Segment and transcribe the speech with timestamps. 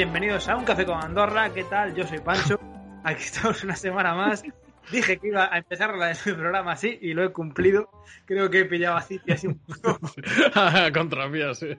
[0.00, 1.52] Bienvenidos a Un Café con Andorra.
[1.52, 1.94] ¿Qué tal?
[1.94, 2.58] Yo soy Pancho.
[3.04, 4.42] Aquí estamos una semana más.
[4.90, 7.90] Dije que iba a empezar la de programa así y lo he cumplido.
[8.24, 10.00] Creo que he pillado a Citi así un poco.
[10.94, 11.76] Contra mí, sí.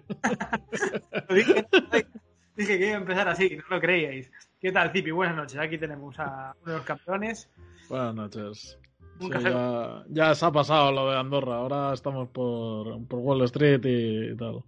[1.34, 1.66] dije,
[2.56, 4.32] dije que iba a empezar así, no lo creíais.
[4.60, 5.10] ¿Qué tal, Cipi?
[5.10, 5.58] Buenas noches.
[5.58, 7.50] Aquí tenemos a uno de los campeones.
[7.90, 8.80] Buenas noches.
[9.20, 11.56] Sí, ya, ya se ha pasado lo de Andorra.
[11.56, 14.64] Ahora estamos por, por Wall Street y, tal.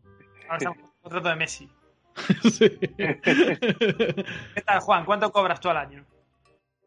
[0.49, 1.69] Ahora estamos el contrato de Messi.
[2.51, 2.69] Sí.
[2.69, 5.05] ¿Qué tal, Juan?
[5.05, 6.05] ¿Cuánto cobras tú al año?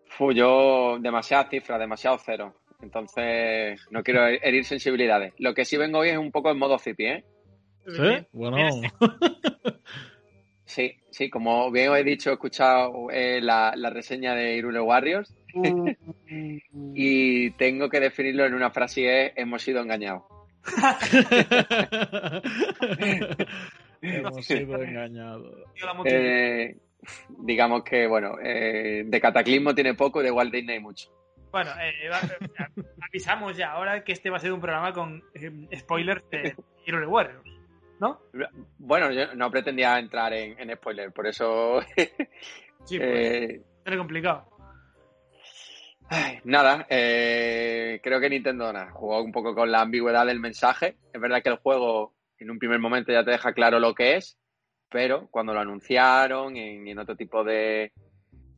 [0.08, 2.54] Fu, yo demasiadas cifras, demasiado cero.
[2.80, 5.34] Entonces, no quiero herir sensibilidades.
[5.38, 7.24] Lo que sí vengo hoy es un poco en modo cipi, ¿eh?
[7.86, 8.26] ¿Sí?
[8.32, 8.56] Bueno.
[10.66, 14.80] Sí, sí, como bien os he dicho, he escuchado eh, la, la reseña de Irule
[14.80, 15.32] Warriors
[16.94, 20.24] y tengo que definirlo en una frase y es hemos sido engañados.
[24.02, 25.54] Hemos sido engañados.
[26.04, 26.76] Eh,
[27.38, 31.10] digamos que, bueno, eh, de cataclismo tiene poco y de Walt Disney mucho.
[31.52, 32.20] Bueno, eh, va-
[33.08, 36.54] avisamos ya ahora que este va a ser un programa con eh, spoilers de
[36.84, 37.42] Hero Warriors,
[38.00, 38.20] ¿no?
[38.78, 41.80] Bueno, yo no pretendía entrar en, en spoiler, por eso...
[42.84, 44.50] Sí, pues, eh, es complicado.
[46.08, 50.96] Ay, nada, eh, creo que Nintendo nada, jugó un poco con la ambigüedad del mensaje.
[51.12, 54.16] Es verdad que el juego en un primer momento ya te deja claro lo que
[54.16, 54.38] es,
[54.90, 57.92] pero cuando lo anunciaron y en, en otro tipo de,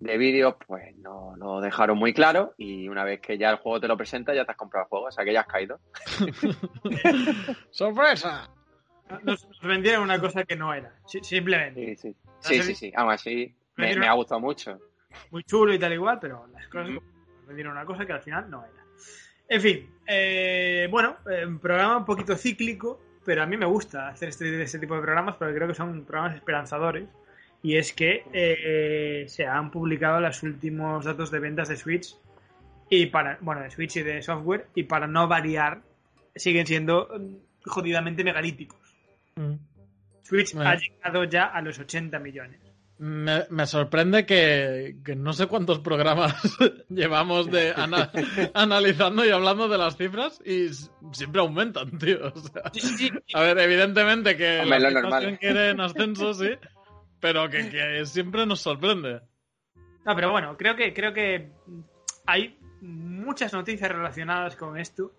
[0.00, 3.80] de vídeos, pues no lo dejaron muy claro y una vez que ya el juego
[3.80, 5.80] te lo presenta ya te has comprado el juego, o sea que ya has caído.
[7.70, 8.48] ¡Sorpresa!
[9.22, 11.96] Nos, vendieron una cosa que no era, si- simplemente.
[11.96, 12.92] Sí, sí, sí, sí, sí.
[12.94, 14.78] aún así me, me ha gustado mucho.
[15.30, 18.50] Muy chulo y tal igual, pero las cosas nos vendieron una cosa que al final
[18.50, 18.84] no era.
[19.48, 24.08] En fin, eh, bueno, eh, un programa un poquito cíclico, pero a mí me gusta
[24.08, 27.06] hacer este, este tipo de programas porque creo que son programas esperanzadores.
[27.62, 32.16] Y es que eh, se han publicado los últimos datos de ventas de Switch
[32.88, 35.82] y para, bueno, de Switch y de software, y para no variar,
[36.34, 38.80] siguen siendo mm, jodidamente megalíticos.
[40.22, 40.70] Switch Bueno.
[40.70, 42.58] ha llegado ya a los 80 millones.
[43.00, 46.34] Me, me sorprende que, que no sé cuántos programas
[46.88, 48.10] llevamos de ana-
[48.54, 50.68] analizando y hablando de las cifras y
[51.12, 52.18] siempre aumentan, tío.
[52.34, 53.10] O sea, Sí, sí, sí.
[53.34, 55.20] a ver, evidentemente que Hombre, las lo normal.
[55.20, 56.50] tienen que ir en ascenso, sí,
[57.20, 59.20] pero que, que siempre nos sorprende.
[60.04, 61.50] No, pero bueno, creo que, creo que
[62.26, 65.12] hay muchas noticias relacionadas con esto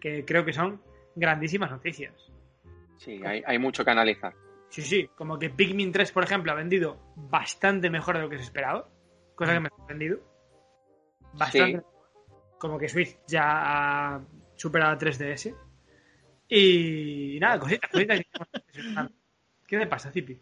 [0.00, 0.80] que creo que son
[1.14, 2.12] grandísimas noticias.
[2.96, 4.32] Sí, hay, hay mucho que analizar.
[4.70, 8.38] Sí, sí, como que Pikmin 3, por ejemplo, ha vendido bastante mejor de lo que
[8.38, 8.88] se esperaba,
[9.34, 10.18] cosa que me ha sorprendido.
[11.34, 11.78] Bastante.
[11.80, 11.84] Sí.
[12.58, 13.42] Como que Switch ya
[14.14, 14.20] ha
[14.56, 15.54] superado a 3DS.
[16.48, 18.18] Y nada, cositas, cositas.
[18.20, 19.08] que-
[19.66, 20.38] ¿Qué te pasa, Zipi?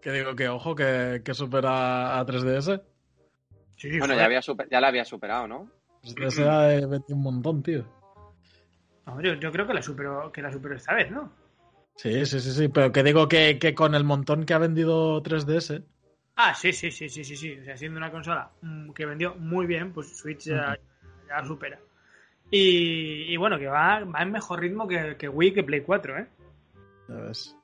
[0.00, 2.80] Que digo que, ojo, que, que supera a 3DS.
[3.76, 5.68] Sí, Bueno, ya, había super- ya la había superado, ¿no?
[6.02, 7.84] 3DS ha vendido un montón, tío.
[9.06, 11.32] No, yo, yo creo que la superó, que la superó esta vez, ¿no?
[11.96, 15.22] Sí, sí, sí, sí, pero que digo que, que con el montón que ha vendido
[15.22, 15.84] 3DS,
[16.36, 17.58] Ah, sí, sí, sí, sí, sí, sí.
[17.60, 20.76] O sea, siendo una consola mm, que vendió muy bien, pues Switch ya,
[21.46, 21.78] supera.
[22.50, 26.18] Y, y bueno, que va, va en mejor ritmo que, que Wii, que Play 4,
[26.18, 26.26] ¿eh?
[27.08, 27.56] Ya ves.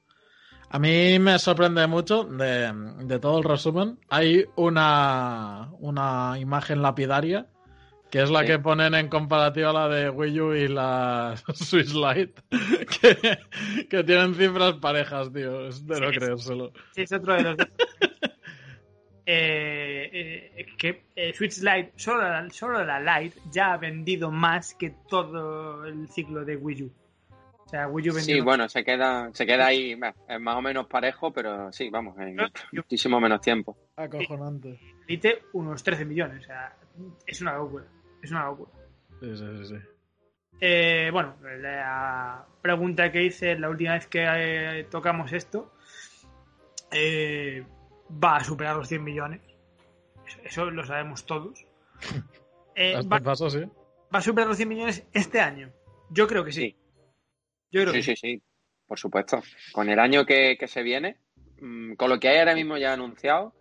[0.71, 2.73] A mí me sorprende mucho de,
[3.05, 3.99] de todo el resumen.
[4.11, 7.47] Hay una, una imagen lapidaria
[8.11, 8.47] que es la Sí.
[8.47, 12.35] que ponen en comparativa la de Wii U y la Switch Lite,
[13.01, 13.39] que,
[13.89, 15.69] que tienen cifras parejas, tío.
[15.69, 16.73] Es de no Sí, creérselo.
[16.95, 17.69] Sí, es otro de los dos.
[19.27, 24.75] eh, eh, que eh, Switch Lite, solo la, solo la Lite, ya ha vendido más
[24.75, 26.93] que todo el ciclo de Wii U.
[27.67, 28.45] O sea, Wii U vendió Sí, más.
[28.47, 30.15] bueno, se queda, se queda ahí, más
[30.57, 32.39] o menos parejo, pero sí, vamos, en
[32.73, 33.77] muchísimo menos tiempo.
[33.97, 34.81] Acojonante.
[35.07, 36.45] Elite unos 13 millones.
[36.45, 36.75] O sea,
[37.27, 37.85] es una locura.
[38.23, 38.71] Es una locura.
[39.21, 39.75] Sí, sí, sí, sí.
[40.61, 45.73] Eh, bueno, la pregunta que hice la última vez que eh, tocamos esto
[46.91, 47.65] eh,
[48.23, 49.41] va a superar los 100 millones.
[50.27, 51.65] Eso, eso lo sabemos todos.
[52.81, 53.59] Eh, va, paso, sí.
[53.59, 55.73] va a superar los 100 millones este año.
[56.11, 56.61] Yo creo que sí.
[56.61, 56.77] Sí.
[57.73, 58.43] Yo creo Sí, que sí, sí,
[58.87, 59.43] por supuesto.
[59.73, 61.17] Con el año que, que se viene,
[61.61, 63.53] mm, con lo que hay ahora mismo ya anunciado,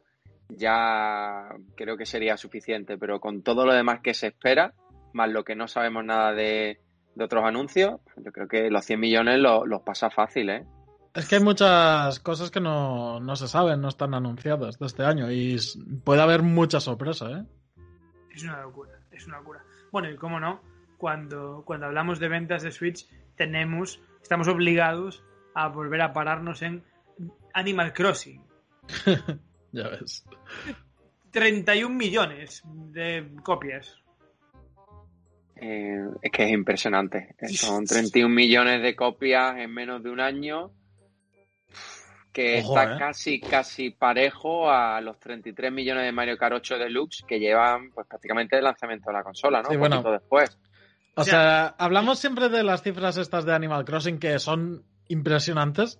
[0.49, 4.73] ya creo que sería suficiente, pero con todo lo demás que se espera,
[5.13, 6.79] más lo que no sabemos nada de,
[7.15, 10.65] de otros anuncios, yo creo que los 100 millones lo- los pasa fácil, ¿eh?
[11.13, 15.03] Es que hay muchas cosas que no, no se saben, no están anunciadas de este
[15.03, 15.57] año y
[16.03, 17.43] puede haber mucha sorpresa, ¿eh?
[18.33, 19.63] Es una locura, es una locura.
[19.91, 20.61] Bueno, y cómo no,
[20.97, 25.23] cuando, cuando hablamos de ventas de Switch, tenemos, estamos obligados
[25.55, 26.83] a volver a pararnos en
[27.53, 28.43] Animal Crossing.
[29.71, 30.23] Ya ves.
[31.31, 33.95] 31 millones de copias.
[35.55, 37.35] Eh, es que es impresionante.
[37.49, 40.71] Son 31 millones de copias en menos de un año,
[42.31, 42.99] que Ojo, está ¿eh?
[42.99, 48.05] casi, casi parejo a los 33 millones de Mario Kart 8 Deluxe que llevan pues
[48.07, 49.69] prácticamente el lanzamiento de la consola, ¿no?
[49.69, 49.95] Sí, Un bueno.
[49.97, 50.57] poquito después.
[51.15, 54.83] O O sea- sea, hablamos siempre de las cifras estas de Animal Crossing que son
[55.07, 55.99] impresionantes.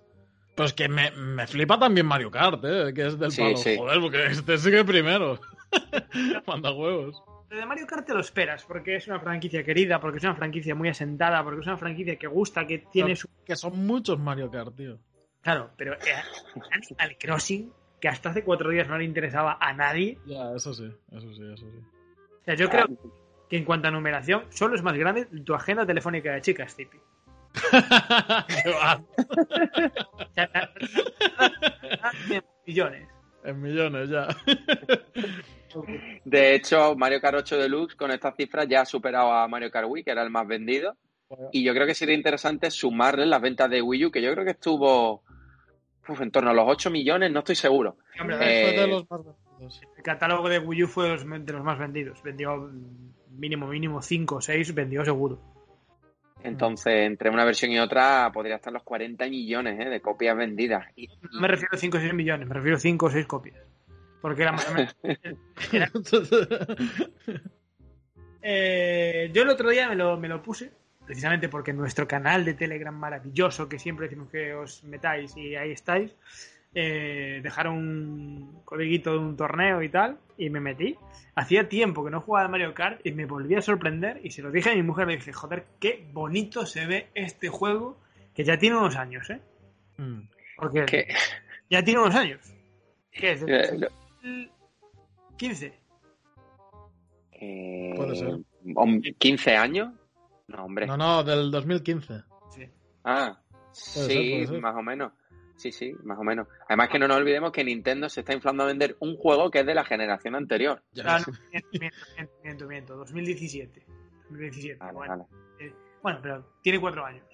[0.58, 2.92] Pues que me, me flipa también Mario Kart, ¿eh?
[2.94, 3.58] Que es del Sí, palo.
[3.58, 3.78] sí.
[3.78, 5.40] Joder, porque este sigue primero.
[6.48, 7.24] Manda huevos.
[7.50, 10.36] Lo de Mario Kart te lo esperas, porque es una franquicia querida, porque es una
[10.36, 13.30] franquicia muy asentada, porque es una franquicia que gusta, que tiene su...
[13.46, 14.98] Que son muchos Mario Kart, tío.
[15.42, 15.98] Claro, pero eh,
[16.72, 17.72] Animal Crossing,
[18.02, 21.44] que hasta hace cuatro días no le interesaba a nadie, Ya, eso sí, eso sí,
[21.54, 21.78] eso sí.
[22.42, 22.88] o sea, yo creo
[23.50, 26.98] que en cuanto a numeración, solo es más grande tu agenda telefónica de chicas, Tipi.
[32.66, 33.08] millones.
[33.44, 34.28] en millones ya.
[36.26, 39.88] De hecho, Mario Kart 8 Deluxe con estas cifras ya ha superado a Mario Kart
[39.90, 40.96] Wii, que era el más vendido.
[41.52, 44.46] Y yo creo que sería interesante sumarle las ventas de Wii U, que yo creo
[44.46, 45.24] que estuvo
[46.08, 47.98] uf, en torno a los 8 millones, no estoy seguro.
[48.20, 49.82] Hombre, Eh, Fue de los más vendidos.
[49.98, 52.24] El catálogo de Wii U fue de los, de los más vendidos.
[52.24, 52.70] Vendió
[53.32, 55.42] mínimo, mínimo 5 o 6, vendió seguro.
[56.44, 59.90] Entonces, entre una versión y otra, podría estar los 40 millones ¿eh?
[59.90, 60.86] de copias vendidas.
[60.96, 63.26] Y, No me refiero a 5 o 6 millones, me refiero a 5 o 6
[63.26, 63.58] copias.
[64.22, 64.96] Porque era más o menos.
[65.74, 65.92] era-
[68.42, 70.72] Eh, yo el otro día me lo, me lo puse,
[71.06, 75.56] precisamente porque en nuestro canal de Telegram maravilloso, que siempre decimos que os metáis y
[75.56, 76.16] ahí estáis,
[76.74, 80.96] eh, dejaron un codiguito de un torneo y tal, y me metí.
[81.36, 84.42] Hacía tiempo que no jugaba a Mario Kart y me volví a sorprender y se
[84.42, 87.98] lo dije a mi mujer, le dije, joder, qué bonito se ve este juego,
[88.34, 89.42] que ya tiene unos años, ¿eh?
[89.98, 90.22] Mm.
[90.58, 91.08] Porque que,
[91.70, 92.40] ya tiene unos años.
[93.12, 93.44] ¿Qué es?
[93.48, 93.88] eh, lo-
[95.38, 95.74] 15.
[97.34, 98.28] eh, Puede ser.
[98.66, 99.94] hom- ¿15 años?
[100.48, 100.86] No, hombre.
[100.88, 102.22] No, no, del 2015.
[102.56, 102.68] Sí.
[103.04, 103.38] Ah,
[103.72, 104.62] sí, ser, puede ser.
[104.62, 105.12] más o menos.
[105.58, 106.48] Sí, sí, más o menos.
[106.70, 109.60] Además que no nos olvidemos que Nintendo se está inflando a vender un juego que
[109.62, 110.84] es de la generación anterior.
[110.94, 113.86] Ya Ah, no, miento, miento, miento, miento, miento, 2017.
[114.30, 114.78] 2017.
[114.80, 115.24] Vale, bueno, vale.
[115.60, 117.26] eh, bueno, pero tiene cuatro años.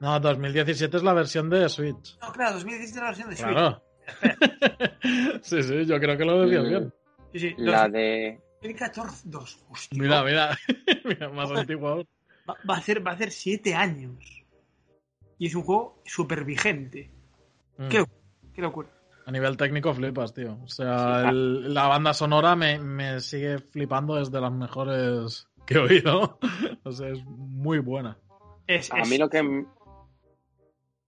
[0.00, 2.18] No, 2017 es la versión de Switch.
[2.20, 3.50] No, claro, 2017 es la versión de Switch.
[3.52, 3.82] Claro.
[5.42, 6.94] sí, sí, yo creo que lo decías bien.
[7.32, 8.40] Sí, sí, La de...
[8.62, 9.64] 2014, 2.
[9.70, 10.56] Hostia, Mira, mira.
[11.04, 12.04] mira más antiguo.
[12.48, 14.44] Va, va a hacer, va a hacer 7 años.
[15.38, 17.10] Y es un juego súper vigente.
[17.78, 17.88] Mm.
[17.88, 18.04] ¿Qué?
[18.54, 18.88] Qué locura.
[19.24, 20.58] A nivel técnico flipas, tío.
[20.62, 25.74] O sea, el- la banda sonora me, me sigue flipando, es de las mejores que
[25.74, 26.38] he oído.
[26.84, 28.18] o sea, es muy buena.
[28.66, 29.64] Es, A es- mí lo que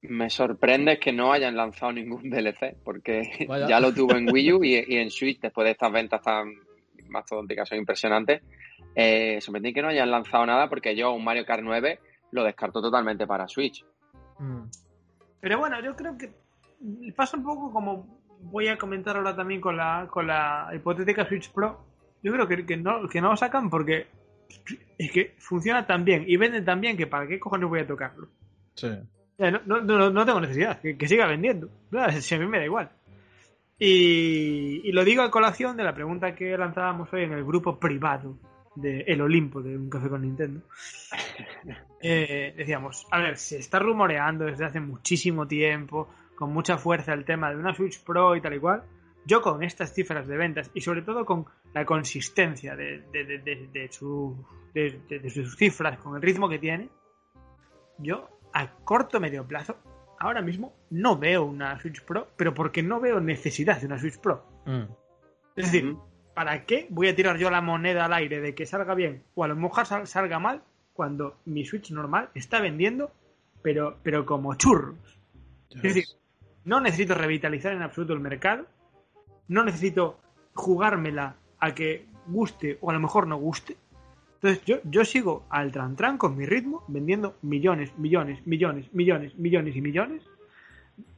[0.03, 3.67] me sorprende es que no hayan lanzado ningún DLC, porque Vaya.
[3.69, 6.53] ya lo tuvo en Wii U y, y en Switch, después de estas ventas tan
[7.09, 8.43] mastodónticas, son impresionantes.
[8.95, 11.99] Eh, sorprendí que no hayan lanzado nada, porque yo un Mario Kart 9
[12.31, 13.85] lo descarto totalmente para Switch.
[14.39, 14.63] Mm.
[15.41, 16.33] Pero bueno, yo creo que
[17.17, 21.51] pasa un poco como voy a comentar ahora también con la, con la hipotética Switch
[21.53, 21.85] Pro.
[22.23, 24.07] Yo creo que, que no, que no lo sacan porque
[24.99, 27.87] es que funciona tan bien y vende tan bien que para qué cojones voy a
[27.87, 28.29] tocarlo.
[28.75, 28.89] Sí.
[29.39, 31.69] No, no, no- no tengo necesidad, que, que siga vendiendo.
[31.91, 32.91] Claro, Si a mí me da igual.
[33.79, 37.79] Y, y lo digo a colación de la pregunta que lanzábamos hoy en el grupo
[37.79, 38.39] privado
[38.77, 40.61] de El Olimpo de Un Café con Nintendo.
[42.07, 47.25] Eh, decíamos, a ver, se está rumoreando desde hace muchísimo tiempo, con mucha fuerza, el
[47.25, 48.83] tema de una Switch Pro y tal y cual.
[49.27, 53.39] yo con estas cifras de ventas y sobre todo con la consistencia de, de, de,
[53.39, 54.37] de, de su-
[54.75, 56.91] de- de- de sus cifras, con el ritmo que tiene,
[57.99, 59.77] yo a corto medio plazo,
[60.19, 64.19] ahora mismo no veo una Switch Pro, pero porque no veo necesidad de una Switch
[64.19, 64.45] Pro.
[64.67, 64.83] Mm.
[65.57, 65.97] Es decir.
[66.35, 69.45] ¿para qué voy a tirar yo la moneda al aire de que salga bien o
[69.45, 73.13] a lo mejor sal- salga mal cuando mi Switch normal está vendiendo,
[73.63, 74.97] pero, pero como churros?
[75.71, 76.05] Es decir,
[76.65, 78.67] no necesito revitalizar en absoluto el mercado,
[79.49, 80.19] no necesito
[80.55, 83.77] jugármela a que guste o a lo mejor no guste.
[84.35, 89.35] Entonces yo, yo sigo al tran tran con mi ritmo, vendiendo millones, millones, millones, millones,
[89.37, 90.23] millones y millones.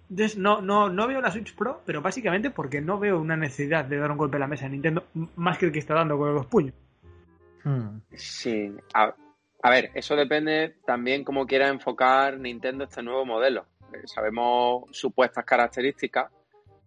[0.09, 3.85] Entonces no, no, no veo la Switch Pro, pero básicamente porque no veo una necesidad
[3.85, 6.17] de dar un golpe a la mesa a Nintendo más que el que está dando
[6.17, 6.75] con los puños.
[7.65, 7.99] Mm.
[8.13, 9.13] Sí, a,
[9.63, 13.67] a ver, eso depende también cómo quiera enfocar Nintendo este nuevo modelo.
[14.05, 16.31] Sabemos supuestas características,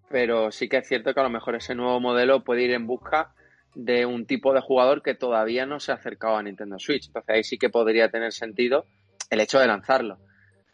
[0.09, 2.87] pero sí que es cierto que a lo mejor ese nuevo modelo puede ir en
[2.87, 3.33] busca
[3.75, 7.07] de un tipo de jugador que todavía no se ha acercado a Nintendo Switch.
[7.07, 8.85] Entonces ahí sí que podría tener sentido
[9.29, 10.17] el hecho de lanzarlo.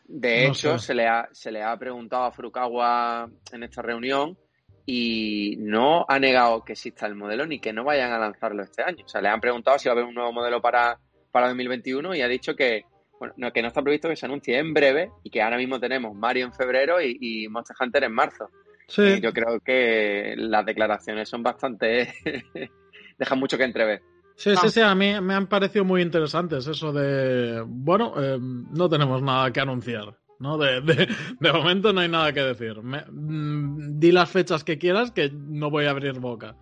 [0.05, 0.87] De No hecho, sé.
[0.87, 4.37] se, le ha, se le ha preguntado a Furukawa en esta reunión
[4.85, 8.83] y no ha negado que exista el modelo ni que no vayan a lanzarlo este
[8.83, 9.03] año.
[9.03, 10.99] O sea, le han preguntado si va a haber un nuevo modelo para,
[11.31, 12.83] para 2021 y ha dicho que,
[13.19, 15.79] bueno, no, que no está previsto que se anuncie en breve y que ahora mismo
[15.79, 18.49] tenemos Mario en febrero y, y Monster Hunter en marzo.
[18.87, 22.13] Sí, Y yo creo que las declaraciones son bastante...
[23.17, 24.01] dejan mucho que entrever.
[24.35, 28.89] sí, sí, sí, a mí me han parecido muy interesantes eso de, bueno, eh, no
[28.89, 30.57] tenemos nada que anunciar, ¿no?
[30.57, 31.07] De, de,
[31.39, 32.81] de momento no hay nada que decir.
[32.83, 36.55] Me- mm, di las fechas que quieras que no voy a abrir boca.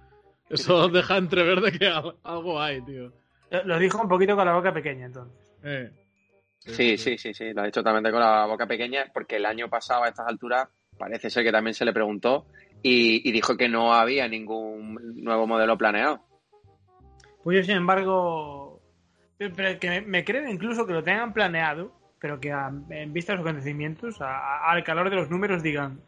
[0.50, 3.12] Eso deja entrever de que al- algo hay, tío.
[3.50, 5.36] Lo lo dijo un poquito con la boca pequeña entonces.
[5.64, 5.92] Eh.
[6.66, 9.70] Sí, sí, sí, sí, lo ha dicho totalmente con la boca pequeña, porque el año
[9.70, 10.68] pasado a estas alturas
[10.98, 12.46] parece ser que también se le preguntó
[12.82, 16.22] y, y dijo que no había ningún nuevo modelo planeado.
[17.44, 18.82] Pues yo, sin embargo,
[19.38, 23.34] pero que me, me creo incluso que lo tengan planeado, pero que a- en vista
[23.34, 26.00] de los acontecimientos, a- a- al calor de los números, digan,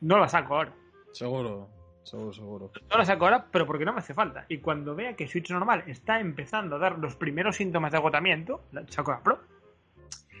[0.00, 0.72] no la saco ahora.
[1.12, 1.68] Seguro,
[2.02, 2.70] seguro, seguro.
[2.90, 4.46] No la saco ahora, pero porque no me hace falta.
[4.48, 8.62] Y cuando vea que Switch normal está empezando a dar los primeros síntomas de agotamiento,
[8.72, 9.38] la saco la Pro.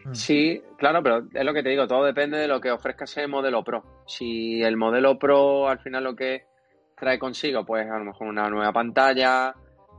[0.04, 0.14] Mm.
[0.14, 3.26] Sí, claro, pero es lo que te digo, todo depende de lo que ofrezca ese
[3.26, 4.04] modelo Pro.
[4.06, 6.44] Si el modelo Pro al final lo que
[6.96, 9.54] trae consigo, pues a lo mejor una nueva pantalla,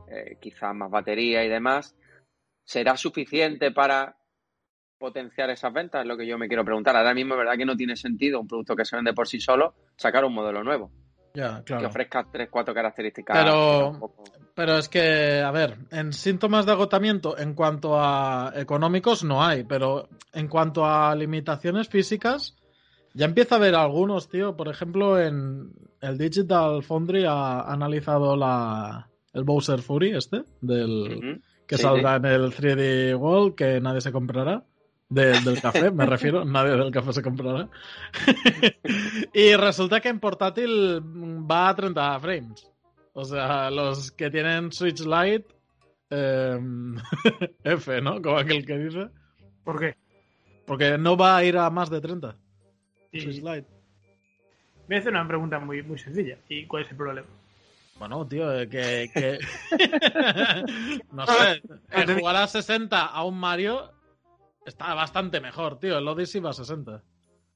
[0.08, 1.96] eh, quizás más batería y demás,
[2.64, 4.16] ¿será suficiente para
[4.98, 6.02] potenciar esas ventas?
[6.02, 6.96] Es lo que yo me quiero preguntar.
[6.96, 9.74] Ahora mismo verdad que no tiene sentido un producto que se vende por sí solo
[9.96, 10.90] sacar un modelo nuevo
[11.36, 11.88] Ya, que claro.
[11.88, 13.36] ofrezca tres, cuatro características.
[13.36, 14.24] Pero- poco-
[14.54, 19.64] Pero es que, a ver, en síntomas de agotamiento en cuanto a económicos no hay,
[19.64, 22.56] pero en cuanto a limitaciones físicas,
[23.12, 24.56] ya empieza a haber algunos, tío.
[24.56, 31.76] Por ejemplo, en el Digital Foundry ha analizado la, el Bowser Fury este, del, que
[31.76, 34.64] Sí, saldrá en el 3D World, que nadie se comprará.
[35.08, 37.68] De- del café, me refiero, nadie del café se comprará.
[39.32, 41.00] y resulta que en portátil
[41.50, 42.70] va a 30 frames.
[43.12, 45.46] O sea, los que tienen Switch Lite,
[46.10, 46.58] eh,
[47.64, 48.20] F, ¿no?
[48.20, 49.08] Como aquel que dice.
[49.64, 49.96] ¿Por qué?
[50.66, 52.36] Porque no va a ir a más de 30.
[53.12, 53.66] Y Switch Lite.
[54.86, 56.36] voy a hacer una pregunta muy, muy sencilla.
[56.48, 57.28] ¿Y cuál es el problema?
[57.98, 59.08] Bueno, tío, eh, que.
[59.14, 59.38] que...
[61.12, 63.90] no sé, el jugar a 60 a un Mario
[64.66, 65.96] está bastante mejor, tío.
[65.98, 67.02] El Odyssey va a 60.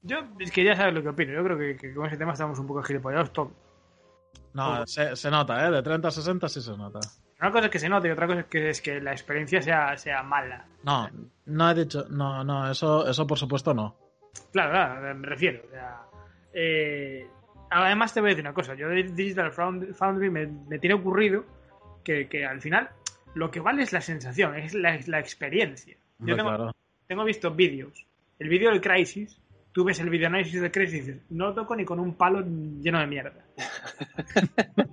[0.03, 1.33] Yo, es que ya sabes lo que opino.
[1.33, 3.51] Yo creo que, que con ese tema estamos un poco gilipollados todos.
[4.53, 5.71] No, se, se nota, ¿eh?
[5.71, 6.99] De 30 a 60 sí se nota.
[7.39, 9.61] Una cosa es que se note y otra cosa es que, es que la experiencia
[9.61, 10.65] sea, sea mala.
[10.83, 11.09] No,
[11.45, 12.05] no he dicho.
[12.09, 13.95] No, no, eso, eso por supuesto no.
[14.51, 15.61] Claro, claro, me refiero.
[15.67, 16.01] o sea,
[16.53, 17.27] eh,
[17.69, 18.73] además, te voy a decir una cosa.
[18.75, 21.45] Yo de Digital Found- Foundry me, me tiene ocurrido
[22.03, 22.89] que, que al final
[23.33, 25.95] lo que vale es la sensación, es la, la experiencia.
[26.19, 26.71] Yo Hombre, tengo, claro.
[27.11, 28.05] Tengo visto vídeos.
[28.39, 29.37] El vídeo del Crisis,
[29.73, 32.39] tú ves el video análisis del Crisis y dices, no toco ni con un palo
[32.41, 33.43] lleno de mierda.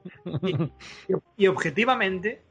[0.42, 2.42] Y, y objetivamente,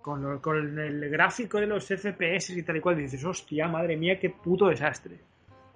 [0.00, 3.96] con, lo- con el gráfico de los FPS y tal y cual, dices, hostia, madre
[3.98, 5.20] mía, qué puto desastre.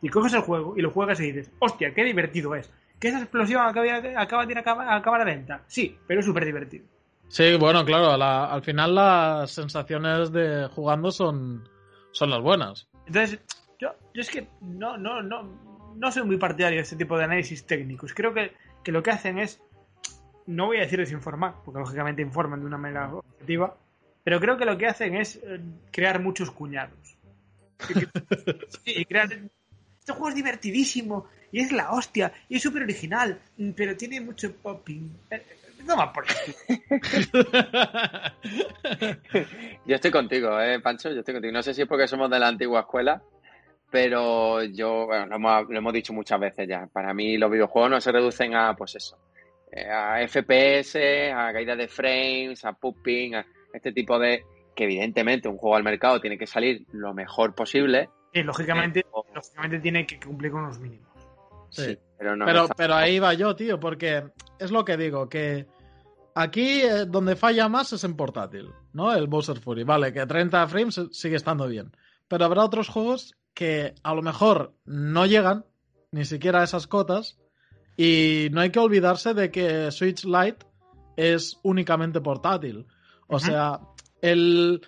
[0.01, 2.73] Y coges el juego y lo juegas y dices, hostia, qué divertido es.
[2.99, 3.85] ¿Que esa explosión acaba,
[4.21, 5.63] acaba de ir a a cámara lenta?
[5.67, 6.87] Sí, pero es súper divertido.
[7.29, 11.69] Sí, bueno, claro, la- al final las sensaciones de jugando son,
[12.13, 12.89] son las buenas.
[13.07, 13.39] Entonces,
[13.79, 15.43] yo, yo es que no, no, no,
[15.97, 18.15] no soy muy partidario de este tipo de análisis técnicos.
[18.15, 19.61] Creo que, que lo que hacen es,
[20.47, 23.77] no voy a decir desinformar, porque lógicamente informan de una manera objetiva,
[24.23, 27.17] pero creo que lo que hacen es eh, crear muchos cuñados.
[28.85, 33.41] Sí, y crear, este juego es divertidísimo y es la hostia, y es súper original,
[33.77, 35.11] pero tiene mucho popping.
[35.87, 36.25] No me por
[39.87, 41.11] Yo estoy contigo, ¿eh, Pancho?
[41.11, 41.53] Yo estoy contigo.
[41.53, 43.23] No sé si es porque somos de la antigua escuela,
[43.91, 46.89] pero yo, bueno, lo hemos, lo hemos dicho muchas veces ya.
[46.93, 49.19] Para mí los videojuegos no se reducen a, pues eso,
[49.71, 50.97] eh, a FPS,
[51.33, 54.45] a caída de frames, a pooping, a este tipo de...
[54.75, 58.09] Que evidentemente un juego al mercado tiene que salir lo mejor posible.
[58.33, 61.07] Y lógicamente, lógicamente tiene que cumplir con unos mínimos.
[61.71, 61.97] Sí.
[62.19, 64.25] pero no pero, pero ahí va yo, tío, porque
[64.59, 65.67] es lo que digo, que
[66.35, 69.15] aquí eh, donde falla más es en portátil, ¿no?
[69.15, 69.85] El Bowser Fury.
[69.85, 71.93] Vale, que 30 frames sigue estando bien.
[72.29, 75.65] Pero habrá otros juegos que a lo mejor no llegan
[76.11, 77.39] ni siquiera a esas cotas
[77.97, 80.67] y no hay que olvidarse de que Switch Lite
[81.17, 82.87] es únicamente portátil.
[83.29, 83.81] O sea,
[84.21, 84.83] el,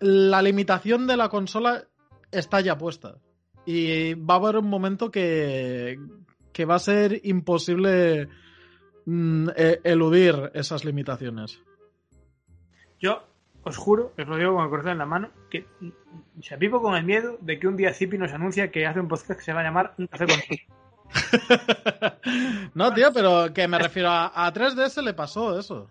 [0.00, 1.84] la limitación de la consola
[2.30, 3.18] está ya puesta.
[3.66, 5.98] Y va a haber un momento que,
[6.52, 8.28] que va a ser imposible
[9.06, 11.60] mm, e- eludir esas limitaciones.
[13.00, 13.24] Yo
[13.62, 15.90] os juro, os lo digo con el corazón en la mano, que mm,
[16.42, 19.08] se vivo con el miedo de que un día Zipi nos anuncia que hace un
[19.08, 20.36] podcast que se va a llamar Un Café con
[22.74, 25.90] no, tío, pero que me refiero a, a 3DS le pasó eso.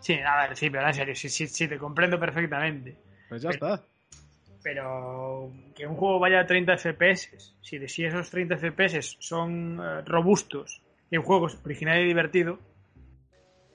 [0.00, 2.96] Sí, a ver, sí, pero en serio, sí, sí, sí, te comprendo perfectamente.
[3.28, 3.82] Pues ya está.
[4.62, 10.02] Pero que un juego vaya a 30 FPS, si, si esos 30 FPS son eh,
[10.06, 12.58] robustos y un juego es original y divertido,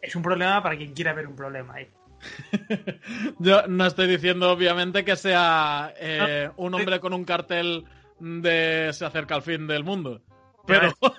[0.01, 1.87] es un problema para quien quiera ver un problema ahí.
[3.39, 7.85] Yo no estoy diciendo, obviamente, que sea eh, un hombre con un cartel
[8.19, 10.21] de se acerca al fin del mundo.
[10.67, 11.11] Pero, Por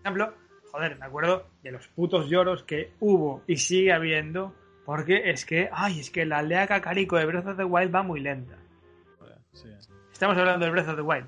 [0.00, 0.34] ejemplo,
[0.70, 4.54] joder, me acuerdo de los putos lloros que hubo y sigue habiendo,
[4.84, 8.02] porque es que, ay, es que la aldea cacarico de Breath of the Wild va
[8.02, 8.56] muy lenta.
[9.52, 9.68] Sí.
[10.12, 11.26] Estamos hablando de Breath of the Wild.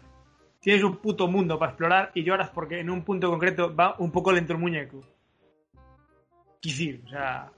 [0.65, 4.11] Tienes un puto mundo para explorar y lloras porque en un punto concreto va un
[4.11, 5.01] poco lento el muñeco.
[6.61, 7.51] Quisir, o sea,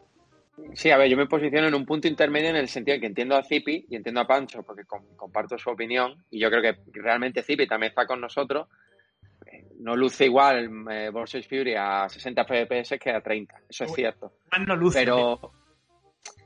[0.73, 3.07] Sí, a ver, yo me posiciono en un punto intermedio en el sentido en que
[3.09, 6.63] entiendo a Zipi y entiendo a Pancho porque com- comparto su opinión y yo creo
[6.63, 8.67] que realmente Zipi también está con nosotros.
[9.53, 13.91] Eh, No luce igual eh, Versus Fury a 60 FPS que a 30, eso es
[13.91, 13.97] Uy.
[13.97, 14.33] cierto.
[14.67, 14.99] no luce.
[15.01, 15.53] Pero,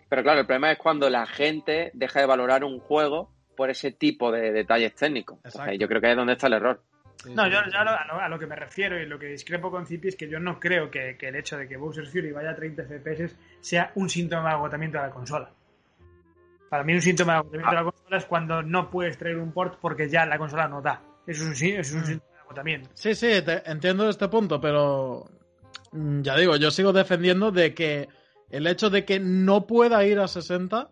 [0.09, 3.91] pero claro, el problema es cuando la gente deja de valorar un juego por ese
[3.93, 5.39] tipo de detalles técnicos.
[5.45, 6.83] Entonces, yo creo que es donde está el error.
[7.23, 7.85] Sí, No, sí, yo, a,
[8.31, 10.59] lo, a que me refiero y lo que discrepo con Zipi es que yo no
[10.59, 14.09] creo que, que el hecho de que Bowser Fury vaya a 30 FPS sea un
[14.09, 15.51] síntoma de agotamiento de la consola.
[16.71, 19.53] Para mí un síntoma de agotamiento de la consola es cuando no puedes traer un
[19.53, 21.03] port porque ya la consola no da.
[21.27, 22.05] Eso es un, sí- es un Mm.
[22.07, 22.91] síntoma de agotamiento.
[22.95, 25.27] Sí, sí, te- entiendo este punto, pero
[25.93, 28.09] mm, ya digo, yo sigo defendiendo de que
[28.49, 30.89] el hecho de que no pueda ir a 60,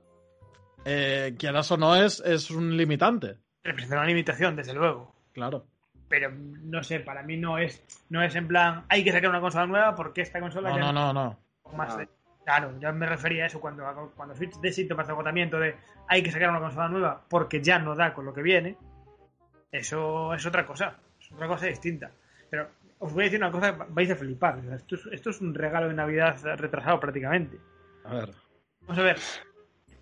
[0.84, 3.36] eh, quieras o no, es, es un limitante.
[3.62, 5.14] Representa una limitación, desde luego.
[5.32, 5.66] Claro.
[6.08, 9.40] Pero no sé, para mí no es, no es en plan, hay que sacar una
[9.40, 11.38] consola nueva porque esta consola No, ya no, no, no.
[11.64, 11.98] no más Ah.
[11.98, 12.08] de-
[12.44, 13.84] Claro, yo me refería a eso cuando,
[14.16, 15.76] cuando Switch de síntomas de agotamiento de
[16.08, 18.78] hay que sacar una consola nueva porque ya no da con lo que viene.
[19.70, 22.10] Eso es otra cosa, es otra cosa distinta.
[22.48, 24.60] Pero os voy a decir una cosa, que vais a flipar.
[24.60, 27.58] es, esto es un regalo de Navidad retrasado prácticamente.
[28.04, 28.30] A ver.
[28.80, 29.18] Vamos a ver,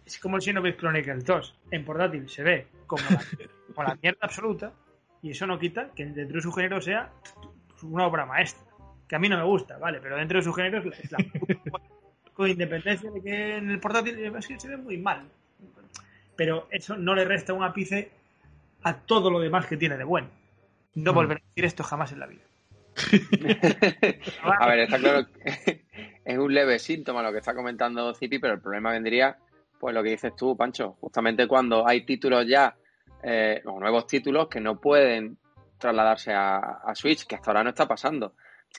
[0.06, 1.54] es como el Xenoblade Chronicles 2.
[1.72, 3.20] En portátil se ve como la,
[3.74, 4.72] como la mierda absoluta
[5.22, 7.10] y eso no quita que dentro de su género sea
[7.82, 8.64] una obra maestra.
[9.08, 11.12] Que a mí no me gusta, vale, pero dentro de su género es la, es
[11.12, 11.18] la
[12.34, 15.28] con independencia de que en el portátil es que se ve muy mal.
[16.36, 18.10] Pero eso no le resta un ápice
[18.82, 20.28] a todo lo demás que tiene de bueno.
[20.94, 21.14] No Mm.
[21.14, 22.42] volveré a decir esto jamás en la vida.
[24.58, 25.84] A ver, está claro que
[26.24, 29.36] es un leve síntoma lo que está comentando Zipi, pero el problema vendría,
[29.78, 32.74] pues lo que dices tú, Pancho, justamente cuando hay títulos ya,
[33.22, 35.38] eh, o nuevos títulos que no pueden
[35.78, 38.34] trasladarse a, a Switch, que hasta ahora no está pasando.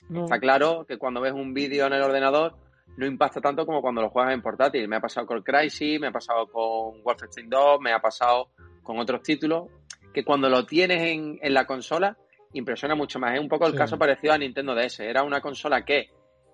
[0.08, 0.24] No.
[0.24, 2.56] Está claro que cuando ves un vídeo en el ordenador
[2.96, 4.88] no impacta tanto como cuando lo juegas en portátil.
[4.88, 8.48] Me ha pasado con Crysis, me ha pasado con Wolfenstein 2, me ha pasado
[8.82, 9.68] con otros títulos,
[10.12, 12.16] que cuando lo tienes en, en la consola
[12.54, 13.34] impresiona mucho más.
[13.34, 13.78] Es un poco el Sí.
[13.78, 15.00] caso parecido a Nintendo DS.
[15.00, 16.10] Era una consola que,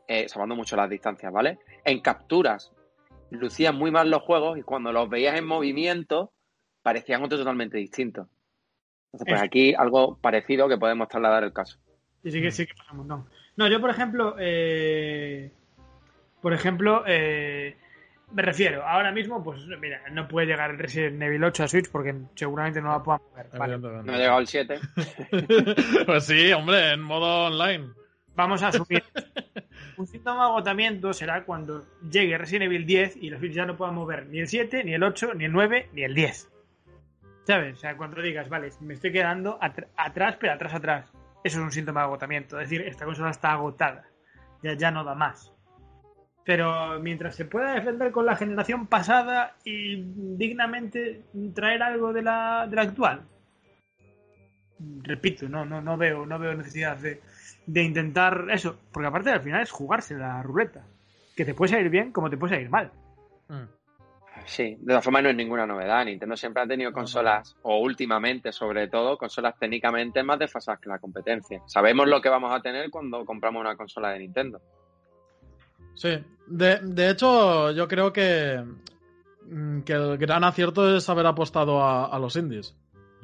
[0.08, 1.58] eh, salvando mucho las distancias, ¿vale?
[1.84, 2.70] En capturas
[3.30, 6.32] lucían muy mal los juegos y cuando los veías en movimiento
[6.82, 8.28] parecían otro totalmente distinto.
[9.12, 11.78] Entonces, pues aquí algo parecido que podemos trasladar el caso.
[12.22, 13.26] Sí, sí que, sí que pasa un montón.
[13.56, 15.52] No, yo por ejemplo, eh,
[16.40, 17.76] por ejemplo, eh,
[18.32, 21.90] me refiero, ahora mismo, pues mira, no puede llegar el Resident Evil 8 a Switch
[21.90, 23.46] porque seguramente no la puedan mover.
[23.56, 23.78] Vale.
[23.78, 24.80] No ha llegado el 7.
[26.06, 27.90] pues sí, hombre, en modo online.
[28.34, 29.04] vamos a asumir.
[29.96, 33.76] Un síntoma de agotamiento será cuando llegue Resident Evil 10 y los Switch ya no
[33.76, 36.50] puedan mover ni el 7, ni el 8, ni el 9, ni el 10.
[37.46, 37.76] ¿Sabes?
[37.76, 41.12] O sea, cuando digas, vale, me estoy quedando atr- atrás, pero atrás, atrás.
[41.44, 42.58] eso es un síntoma de agotamiento.
[42.58, 44.04] Es decir, esta consola está agotada.
[44.62, 45.52] Ya, ya no da más.
[46.44, 50.02] Pero mientras se pueda defender con la generación pasada y
[50.36, 51.22] dignamente
[51.54, 53.22] traer algo de la, de actual,
[55.02, 57.20] repito, no, no, no veo, no veo necesidad de,
[57.66, 60.84] de intentar eso, porque aparte al final es jugarse la ruleta,
[61.36, 62.90] que te puede salir bien como te puede salir mal.
[63.48, 63.64] Mm.
[64.46, 66.04] Sí, de todas formas no es ninguna novedad.
[66.04, 70.98] Nintendo siempre ha tenido consolas, o últimamente sobre todo, consolas técnicamente más desfasadas que la
[70.98, 71.62] competencia.
[71.66, 74.60] Sabemos lo que vamos a tener cuando compramos una consola de Nintendo.
[75.94, 78.62] Sí, de, de hecho yo creo que,
[79.48, 82.76] mm, que el gran acierto es haber apostado a, a los indies.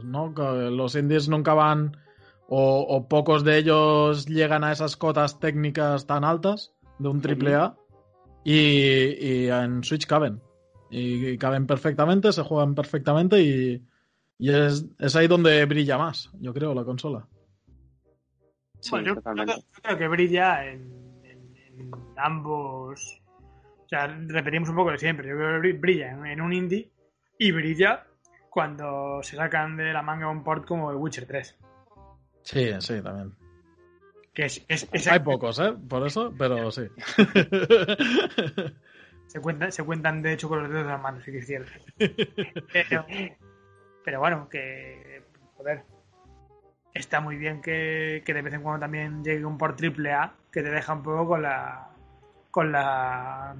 [0.04, 0.35] ¿no?
[0.35, 1.96] Que Los indies nunca van,
[2.52, 7.54] o, o pocos de ellos llegan a esas cotas técnicas tan altas de un triple
[7.54, 7.76] A
[8.44, 10.40] y, y en Switch caben.
[10.90, 13.86] Y, y caben perfectamente, se juegan perfectamente y,
[14.38, 17.28] y es, es ahí donde brilla más, yo creo, la consola.
[18.80, 19.22] Sí, Bueno, yo,
[19.82, 20.80] creo que brilla en,
[21.24, 23.20] en- en ambos.
[23.84, 25.28] O sea, repetimos un poco de siempre.
[25.28, 26.90] Yo creo que bri- brilla en, en un indie
[27.38, 28.06] y brilla
[28.48, 31.56] cuando se sacan de la manga un port como The Witcher 3.
[32.42, 33.33] Sí, sí, también.
[34.35, 35.74] Que es, es- es- Hay pocos, ¿eh?
[35.88, 36.83] Por eso, pero sí.
[39.26, 41.46] se, cuentan, se cuentan de hecho con los dedos de las manos, sí que es
[41.46, 41.70] cierto.
[42.72, 43.07] Pero,
[44.05, 45.22] pero bueno, que.
[45.57, 45.83] Joder.
[46.94, 50.35] Está muy bien que, que de vez en cuando también llegue un port triple A
[50.50, 51.90] que te deja un poco con la.
[52.50, 53.55] con la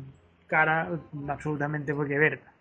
[0.47, 0.89] cara
[1.29, 2.53] absolutamente boquiabierta.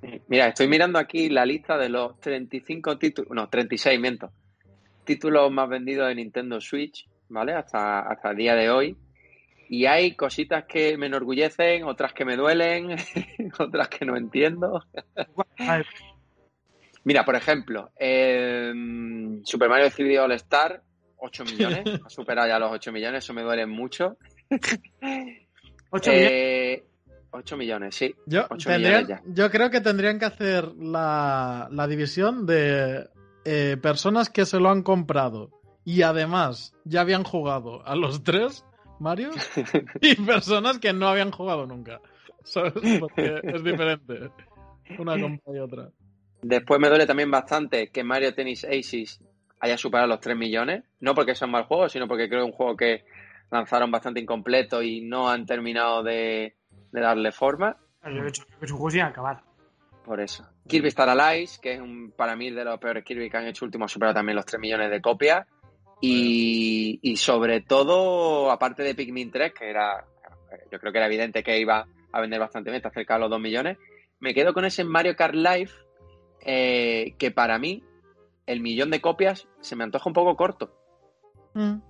[0.00, 0.22] Sí.
[0.28, 4.30] Mira, estoy mirando aquí la lista de los 35 títulos, no, 36, miento.
[5.08, 7.54] Títulos más vendidos de Nintendo Switch, ¿vale?
[7.54, 8.94] Hasta, hasta el día de hoy.
[9.70, 12.94] Y hay cositas que me enorgullecen, otras que me duelen,
[13.58, 14.84] otras que no entiendo.
[17.04, 18.70] Mira, por ejemplo, eh,
[19.44, 20.82] Super Mario 3D All Star,
[21.16, 21.84] 8 millones.
[22.04, 24.18] Ha superado ya los 8 millones, eso me duele mucho.
[24.50, 26.30] 8 millones.
[26.32, 26.84] Eh,
[27.30, 28.14] 8 millones, sí.
[28.26, 33.08] Yo, 8 tendrían- millones yo creo que tendrían que hacer la, la división de
[33.50, 35.50] eh, personas que se lo han comprado
[35.82, 38.66] y además ya habían jugado a los tres
[39.00, 39.30] Mario
[40.02, 42.02] y personas que no habían jugado nunca.
[42.44, 42.74] ¿Sabes?
[43.00, 44.30] Porque es diferente
[44.98, 45.88] una compra y otra.
[46.42, 49.18] Después me duele también bastante que Mario Tennis Aces
[49.60, 50.84] haya superado los 3 millones.
[51.00, 53.04] No porque sea un mal juego, sino porque creo que es un juego que
[53.50, 56.54] lanzaron bastante incompleto y no han terminado de,
[56.92, 57.78] de darle forma.
[58.04, 59.47] Yo he hecho que es un juego sin acabar.
[60.08, 60.42] Por eso.
[60.66, 63.66] Kirby Star Allies, que es un, para mí de los peores Kirby que han hecho
[63.66, 65.46] último, ha superado también los 3 millones de copias.
[66.00, 70.06] Y, y sobre todo, aparte de Pikmin 3, que era,
[70.72, 73.30] yo creo que era evidente que iba a vender bastante bien, está cerca de los
[73.30, 73.76] 2 millones,
[74.18, 75.72] me quedo con ese Mario Kart Live,
[76.40, 77.84] eh, que para mí,
[78.46, 80.74] el millón de copias se me antoja un poco corto.
[81.52, 81.80] Mm.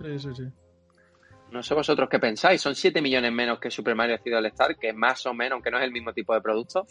[0.00, 0.44] Sí, sí, sí.
[1.50, 4.76] No sé vosotros qué pensáis, son 7 millones menos que Super Mario 3D All Star,
[4.76, 6.86] que más o menos, aunque no es el mismo tipo de producto,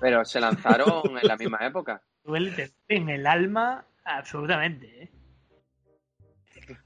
[0.00, 2.00] pero se lanzaron en la misma época.
[2.24, 5.02] Duele en el alma absolutamente.
[5.02, 5.10] ¿eh?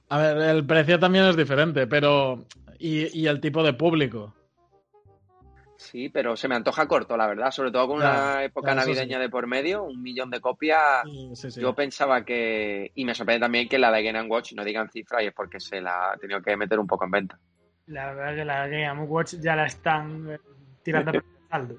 [0.08, 2.46] A ver, el precio también es diferente, pero.
[2.78, 4.34] Y, y el tipo de público.
[5.80, 9.16] Sí, pero se me antoja corto, la verdad, sobre todo con una época claro, navideña
[9.16, 9.22] sí.
[9.22, 11.02] de por medio, un millón de copias.
[11.04, 11.60] Sí, sí, sí.
[11.62, 12.92] Yo pensaba que.
[12.94, 15.58] Y me sorprende también que la de Game Watch no digan cifra y es porque
[15.58, 17.38] se la ha tenido que meter un poco en venta.
[17.86, 20.38] La verdad que la Game Watch ya la están eh,
[20.82, 21.76] tirando por el saldo.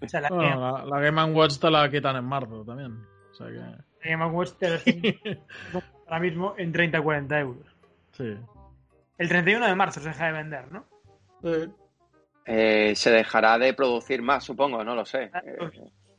[0.00, 3.06] O sea, la Bueno, Game, la, la Game Watch te la quitan en marzo también.
[3.30, 3.54] O sea que.
[3.54, 4.80] la Game Watch te la
[6.08, 7.66] ahora mismo en 30-40 euros.
[8.10, 8.36] Sí.
[9.16, 10.86] El 31 de marzo se deja de vender, ¿no?
[12.44, 15.24] Eh, se dejará de producir más, supongo, no lo sé.
[15.44, 15.56] Eh,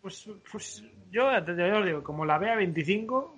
[0.02, 3.38] Pues, pues yo, te- yo os digo, como la vea 25,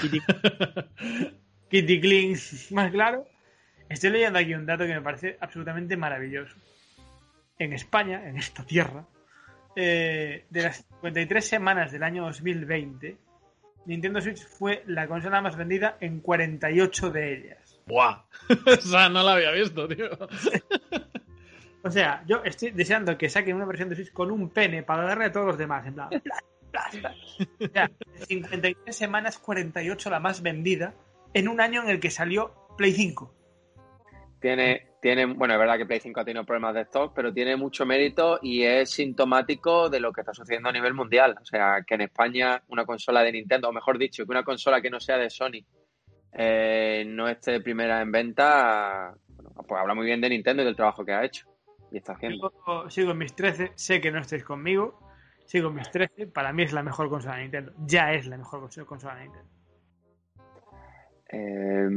[0.00, 0.20] Kitty,
[1.70, 2.34] Kitty
[2.70, 3.26] más claro,
[3.88, 6.56] estoy leyendo aquí un dato que me parece absolutamente maravilloso.
[7.58, 9.04] En España, en esta tierra,
[9.76, 13.16] eh, de las 53 semanas del año 2020,
[13.86, 17.80] Nintendo Switch fue la consola más vendida en 48 de ellas.
[17.86, 18.24] ¡Buah!
[18.66, 20.08] o sea, no la había visto, tío.
[21.88, 25.04] O sea, yo estoy deseando que saquen una versión de Switch con un pene para
[25.04, 26.10] darle a todos los demás, en plan.
[26.70, 27.16] plas, plas.
[27.58, 30.92] O sea, de 53 semanas, 48 la más vendida
[31.32, 33.34] en un año en el que salió Play 5.
[34.38, 37.56] tiene, tiene, bueno, es verdad que Play 5 ha tenido problemas de stock, pero tiene
[37.56, 41.36] mucho mérito y es sintomático de lo que está sucediendo a nivel mundial.
[41.40, 44.82] O sea, que en España una consola de Nintendo, o mejor dicho, que una consola
[44.82, 45.64] que no sea de Sony
[46.34, 50.76] eh, no esté primera en venta, bueno, pues habla muy bien de Nintendo y del
[50.76, 51.48] trabajo que ha hecho
[51.90, 52.52] y está haciendo.
[52.66, 54.98] Yo sigo en mis 13, sé que no estáis conmigo.
[55.46, 57.72] Sigo en mis 13, para mí es la mejor consola de Nintendo.
[57.86, 59.48] Ya es la mejor cons- consola de Nintendo.
[61.30, 61.88] Eh,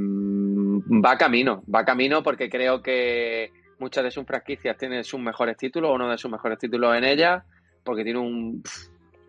[1.04, 5.91] va camino, va camino porque creo que muchas de sus franquicias tienen sus mejores títulos,
[5.93, 7.45] uno de sus mejores títulos en ella,
[7.84, 8.62] porque tiene un,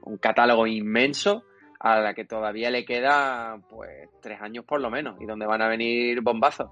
[0.02, 1.44] un catálogo inmenso
[1.80, 5.62] a la que todavía le queda pues tres años por lo menos y donde van
[5.62, 6.70] a venir bombazos.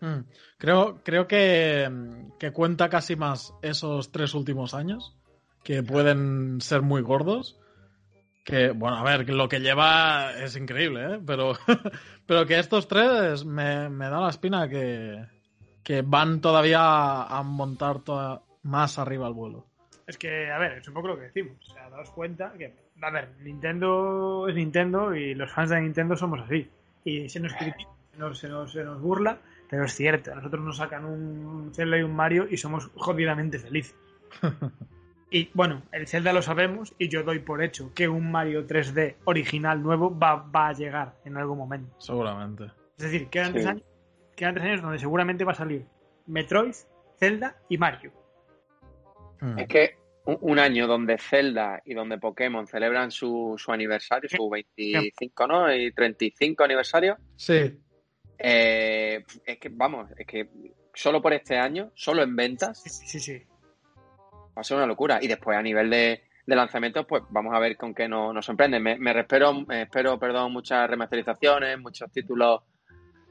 [0.00, 0.20] Hmm.
[0.58, 1.88] Creo, creo que,
[2.38, 5.16] que, cuenta casi más esos tres últimos años,
[5.62, 7.58] que pueden ser muy gordos.
[8.44, 11.20] Que, bueno, a ver, lo que lleva es increíble, ¿eh?
[11.26, 11.52] pero,
[12.26, 15.26] pero que estos tres me, me da la espina que,
[15.82, 19.66] que van todavía a montar toda, más arriba al vuelo.
[20.06, 21.56] Es que, a ver, es un poco lo que decimos.
[21.68, 26.16] O sea, daos cuenta que, a ver, Nintendo es Nintendo y los fans de Nintendo
[26.16, 26.68] somos así.
[27.04, 29.38] Y se nos critica, se nos, se nos, se nos burla,
[29.70, 30.32] pero es cierto.
[30.32, 33.96] A nosotros nos sacan un Zelda y un Mario y somos jodidamente felices.
[35.30, 39.16] y bueno, el Zelda lo sabemos y yo doy por hecho que un Mario 3D
[39.24, 41.94] original nuevo va, va a llegar en algún momento.
[41.98, 42.64] Seguramente.
[42.98, 43.84] Es decir, quedan, tres años,
[44.34, 45.86] quedan tres años donde seguramente va a salir
[46.26, 46.74] Metroid,
[47.18, 48.12] Zelda y Mario.
[49.40, 49.58] Hmm.
[49.58, 55.46] Es que un, año donde Zelda y donde Pokémon celebran su, su aniversario, su 25,
[55.46, 55.74] ¿no?
[55.74, 57.16] Y 35 aniversario.
[57.36, 57.80] Sí.
[58.42, 60.48] Eh, es que, vamos, es que
[60.94, 62.82] solo por este año, solo en ventas.
[62.82, 63.42] Sí, sí, sí.
[64.56, 65.18] Va a ser una locura.
[65.20, 68.44] Y después a nivel de, de lanzamientos, pues vamos a ver con qué nos, nos
[68.44, 68.80] sorprende.
[68.80, 72.62] Me, me, espero, me espero, perdón, muchas remasterizaciones, muchos títulos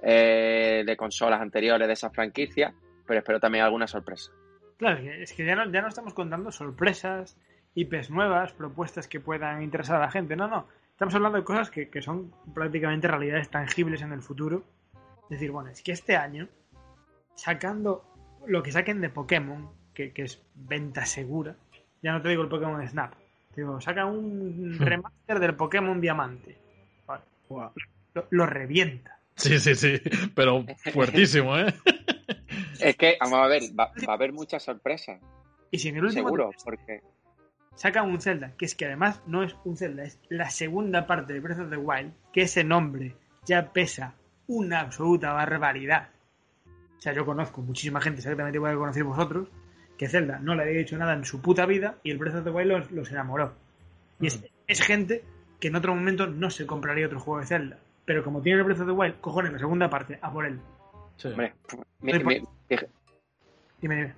[0.02, 2.74] eh, de consolas anteriores de esa franquicia,
[3.06, 4.32] pero espero también alguna sorpresa.
[4.78, 7.38] Claro, es que ya no, ya no estamos contando sorpresas,
[7.76, 10.36] IPs nuevas, propuestas que puedan interesar a la gente.
[10.36, 10.68] No, no.
[10.92, 14.64] Estamos hablando de cosas que, que son prácticamente realidades tangibles en el futuro.
[15.30, 16.48] Decir, bueno, es que este año,
[17.36, 18.04] sacando
[18.48, 21.56] lo que saquen de Pokémon, que, que es venta segura,
[22.02, 23.14] ya no te digo el Pokémon Snap,
[23.54, 26.58] te digo, saca un remaster del Pokémon Diamante.
[27.06, 27.24] Vale.
[27.50, 27.72] Wow.
[28.14, 29.20] Lo, lo revienta.
[29.36, 30.02] Sí, sí, sí,
[30.36, 31.74] pero fuertísimo, ¿eh?
[32.80, 35.22] Es que, vamos a ver, va, va, a haber muchas sorpresas.
[35.72, 37.02] Y si en el último Seguro, porque...
[37.76, 41.34] sacan un Zelda, que es que además no es un Zelda, es la segunda parte
[41.34, 43.16] de Breath of the Wild, que ese nombre
[43.46, 44.16] ya pesa
[44.50, 46.10] una absoluta barbaridad.
[46.98, 49.48] O sea, yo conozco muchísima gente, exactamente igual que conocéis vosotros,
[49.98, 52.44] que Zelda no le había dicho nada en su puta vida y el Breath of
[52.44, 53.54] the Wild los, los enamoró.
[54.20, 55.24] Y es, es, gente
[55.60, 57.78] que en otro momento no se compraría otro juego de Zelda.
[58.06, 60.60] Pero como tiene el Breath of the Wild, cojones la segunda parte, a por él.
[61.16, 61.28] Sí.
[61.28, 61.54] Hombre,
[62.02, 62.42] mi, mi,
[63.80, 64.14] dime, dime.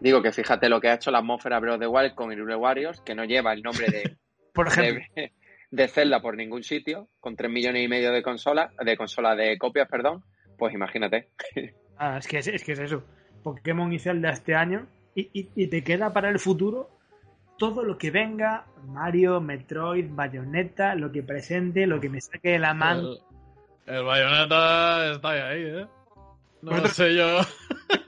[0.00, 2.56] Digo que fíjate lo que ha hecho la atmósfera Breath of the Wild con Hyrule
[2.56, 4.16] Warriors, que no lleva el nombre de,
[4.52, 5.02] por ejemplo.
[5.16, 5.32] de,
[5.72, 9.58] de, Zelda por ningún sitio, con 3 millones y medio de consolas, de consolas de
[9.58, 10.22] copias, perdón.
[10.56, 11.30] Pues imagínate.
[11.98, 13.04] Ah, es que es, es que es eso.
[13.44, 16.90] Pokémon y Zelda este año y, y, y, te queda para el futuro
[17.58, 22.58] todo lo que venga, Mario, Metroid, Bayonetta, lo que presente, lo que me saque de
[22.58, 23.12] la mano.
[23.86, 25.86] El, el Bayonetta está ahí, ¿eh?
[26.62, 27.40] No lo sé yo.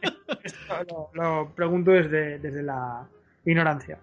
[0.88, 3.07] lo, lo, pregunto desde, desde la
[3.44, 4.00] ignorancia.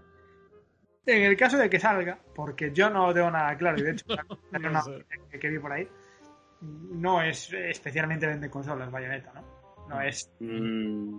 [1.06, 4.06] En el caso de que salga, porque yo no tengo nada claro, y de hecho,
[4.52, 4.84] no, no una
[5.30, 5.88] que, que, vi por ahí,
[6.62, 9.88] no es especialmente vende consolas Bayonetta, ¿no?
[9.90, 10.32] No es.
[10.40, 11.18] Mm.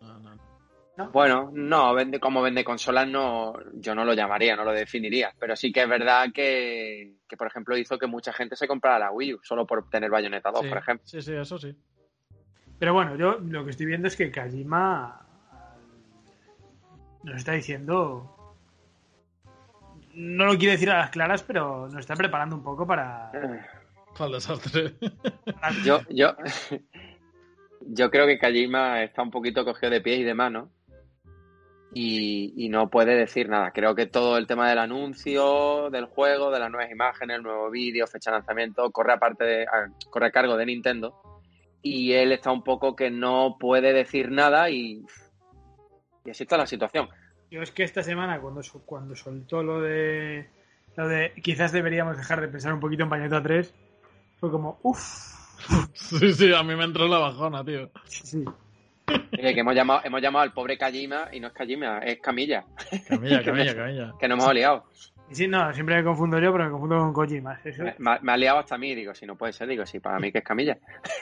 [0.00, 0.54] No, no.
[0.96, 1.10] ¿No?
[1.10, 5.56] Bueno, no, vende como vende consolas no, yo no lo llamaría, no lo definiría, pero
[5.56, 9.10] sí que es verdad que, que por ejemplo hizo que mucha gente se comprara la
[9.10, 11.06] Wii U solo por tener Bayonetta 2, sí, por ejemplo.
[11.06, 11.76] Sí, sí, eso sí.
[12.78, 15.26] Pero bueno, yo lo que estoy viendo es que Kajima
[17.24, 18.33] nos está diciendo.
[20.14, 23.30] No lo quiere decir a las claras, pero nos está preparando un poco para.
[24.16, 24.94] Para el desastre.
[25.84, 26.36] Yo, yo,
[27.80, 30.68] yo creo que Kajima está un poquito cogido de pies y de manos.
[31.96, 33.70] Y, y, no puede decir nada.
[33.70, 37.70] Creo que todo el tema del anuncio, del juego, de las nuevas imágenes, el nuevo
[37.70, 39.66] vídeo, fecha de lanzamiento, corre aparte de,
[40.10, 41.14] corre a cargo de Nintendo
[41.84, 45.04] y él está un poco que no puede decir nada y,
[46.24, 47.08] y así está la situación.
[47.54, 50.44] Yo es que esta semana cuando, cuando soltó lo de
[50.96, 53.72] lo de quizás deberíamos dejar de pensar un poquito en Bayonetta 3
[54.40, 55.32] fue como uff.
[55.94, 57.90] Sí, sí, a mí me entró la bajona, tío.
[58.06, 58.44] Sí, sí.
[59.06, 62.64] Oye, que hemos llamado, hemos llamado al pobre Kajima y no es Kajima, es Camilla.
[63.08, 64.14] Camilla, Camilla, Camilla.
[64.18, 64.84] que nos hemos liado.
[65.30, 67.60] Sí, no, siempre me confundo yo, pero me confundo con Kojima.
[67.98, 70.32] me, ha liado hasta a mí, digo, si no puede ser, digo, sí, para mí
[70.32, 70.76] que es Camilla.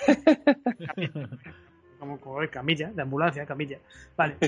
[1.99, 3.77] como, como es Camilla, de ambulancia, Camilla.
[4.17, 4.39] Vale.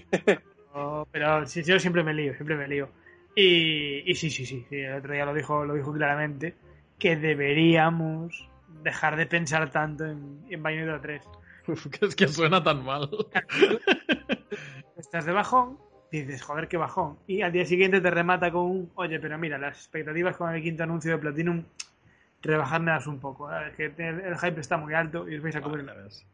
[0.75, 2.89] Pero, pero sí, yo siempre me lío, siempre me lío.
[3.37, 6.55] Y, y sí, sí, sí, sí, el otro día lo dijo, lo dijo claramente,
[6.99, 8.49] que deberíamos
[8.83, 11.23] dejar de pensar tanto en, en Bayonetta 3.
[11.69, 13.09] Uf, que es que suena tan mal.
[14.97, 15.79] Estás de bajón,
[16.11, 17.19] dices, joder, qué bajón.
[17.27, 20.63] Y al día siguiente te remata con un, oye, pero mira, las expectativas con el
[20.63, 21.65] quinto anuncio de Platinum
[22.43, 23.51] rebajármelas un poco.
[23.51, 23.73] ¿eh?
[23.77, 25.85] Que el, el hype está muy alto y os vais a comer.
[25.85, 26.27] Vale, ves.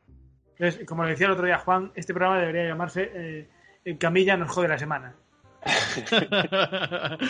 [0.59, 3.49] Entonces, como le decía el otro día Juan, este programa debería llamarse eh,
[3.85, 5.15] El Camilla nos jode la semana.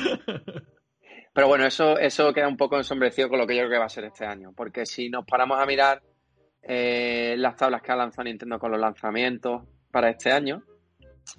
[1.33, 3.85] Pero bueno, eso, eso queda un poco ensombrecido con lo que yo creo que va
[3.87, 4.53] a ser este año.
[4.57, 6.03] Porque si nos paramos a mirar
[6.63, 10.63] eh, las tablas que ha lanzado Nintendo con los lanzamientos para este año,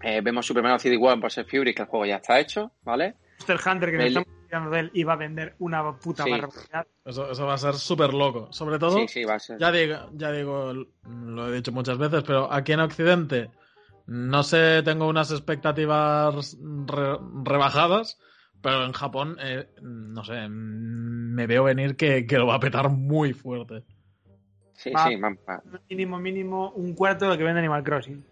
[0.02, 2.71] eh, vemos su primero CD World por ser Fury, que el juego ya está hecho,
[2.84, 3.15] ¿vale?
[3.39, 6.32] Monster Hunter, que El- estamos de él, iba a vender una puta Sí.
[6.32, 6.88] barbaridad.
[7.06, 8.47] Eso, eso va a ser súper loco.
[8.52, 9.58] Sobre todo, Sí, sí, va a ser.
[9.60, 10.74] ya digo, ya digo,
[11.06, 13.50] lo he dicho muchas veces, pero aquí en Occidente
[14.13, 18.19] no sé, tengo unas expectativas re- rebajadas,
[18.62, 22.89] pero en Japón, eh, no sé, me veo venir que, que lo va a petar
[22.89, 23.84] muy fuerte.
[24.74, 25.08] Sí, Va.
[25.08, 28.26] sí, man, va, Mínimo, mínimo, un cuarto de lo que vende Animal Crossing.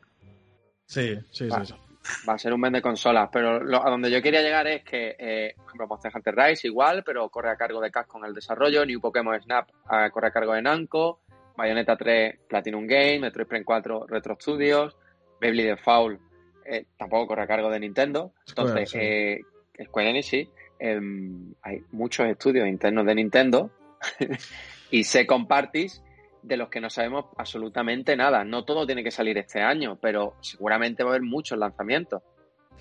[0.86, 1.64] Sí, sí, Va.
[1.64, 1.74] sí.
[1.74, 2.26] sí.
[2.28, 3.30] va a ser un vende consolas.
[3.32, 6.68] Pero lo- a donde yo quería llegar es que, eh, por ejemplo, Monster Hunter Rise
[6.68, 8.86] igual, pero corre a cargo de Capcom el desarrollo.
[8.86, 11.22] New Pokémon Snap ah, corre a cargo de Namco.
[11.56, 13.20] Bayonetta 3 Platinum Game.
[13.20, 14.98] Metroid Prime 4 Retro Studios.
[15.40, 16.20] Beyblade Foul
[16.66, 18.34] eh, tampoco corre a cargo de Nintendo.
[18.48, 19.42] Entonces, Square, eh,
[19.86, 20.50] Square Enix sí.
[20.78, 23.72] Em, hay muchos estudios internos de Nintendo
[24.92, 26.02] y second parties
[26.42, 28.44] de los que no sabemos absolutamente nada.
[28.44, 32.24] No todo tiene que salir este año, pero seguramente va a haber muchos lanzamientos.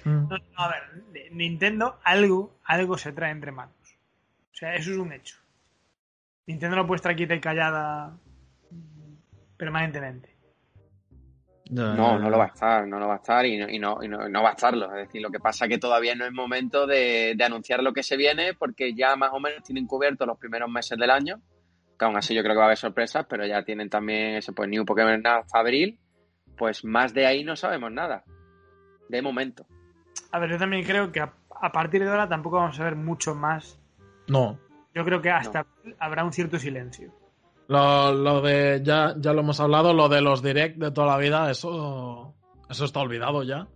[0.05, 0.29] Mm.
[0.29, 3.75] No, no, a ver, Nintendo algo, algo se trae entre manos.
[4.53, 5.37] O sea, eso es un hecho.
[6.47, 8.17] Nintendo no puede estar quieta y callada
[9.57, 10.38] permanentemente.
[11.71, 13.99] No, no lo va a estar, no lo va a estar y no, y no,
[14.03, 14.87] y no, y no va a estarlo.
[14.95, 17.93] Es decir, lo que pasa es que todavía no es momento de, de anunciar lo
[17.93, 21.41] que se viene porque ya más o menos tienen cubiertos los primeros meses del año.
[21.99, 24.53] Que aún así yo creo que va a haber sorpresas, pero ya tienen también ese
[24.53, 25.99] pues New Pokémon hasta abril.
[26.57, 28.25] Pues más de ahí no sabemos nada.
[29.09, 29.67] De momento.
[30.33, 32.97] A ver, yo también creo que a, a partir de ahora tampoco vamos a ver
[32.97, 33.79] mucho más.
[34.27, 34.59] No.
[34.95, 37.13] Yo creo que hasta abril habrá un cierto silencio.
[37.69, 41.19] Lo, lo de, ya, ya lo hemos hablado, lo de los direct de toda la
[41.19, 42.35] vida, eso,
[42.69, 43.67] eso está olvidado ya.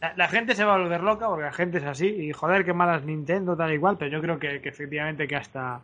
[0.00, 2.64] La, la gente se va a volver loca porque la gente es así y joder,
[2.64, 5.80] qué malas Nintendo, tal igual, pero yo creo que, que efectivamente que hasta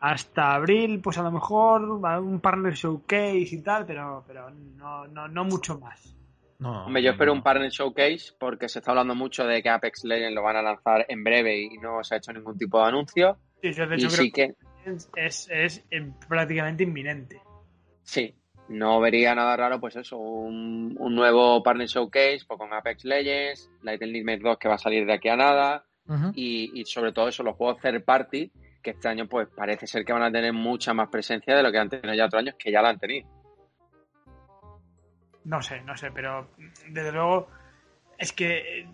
[0.00, 5.06] hasta abril, pues a lo mejor va un partner showcase y tal, pero, pero no,
[5.08, 6.14] no, no mucho más.
[6.60, 10.04] No, Hombre, yo espero un partner showcase porque se está hablando mucho de que Apex
[10.04, 12.88] Legends lo van a lanzar en breve y no se ha hecho ningún tipo de
[12.88, 13.36] anuncio.
[13.62, 17.40] Sí, yo de Y hecho creo sí que, que es, es, es, eh, prácticamente inminente.
[18.02, 18.34] sí,
[18.68, 23.70] no vería nada raro, pues eso, un, un nuevo partner showcase pues con Apex Legends,
[23.82, 25.84] Little Nightmares 2 que va a salir de aquí a nada
[26.34, 28.50] y, y sobre todo eso, los juegos third party
[28.82, 31.70] que este año pues parece ser que van a tener mucha más presencia de lo
[31.72, 33.28] que han tenido ya otros años, que ya la han tenido.
[35.44, 36.50] No sé, no sé, pero
[36.88, 37.48] desde luego
[38.18, 38.88] es que eh,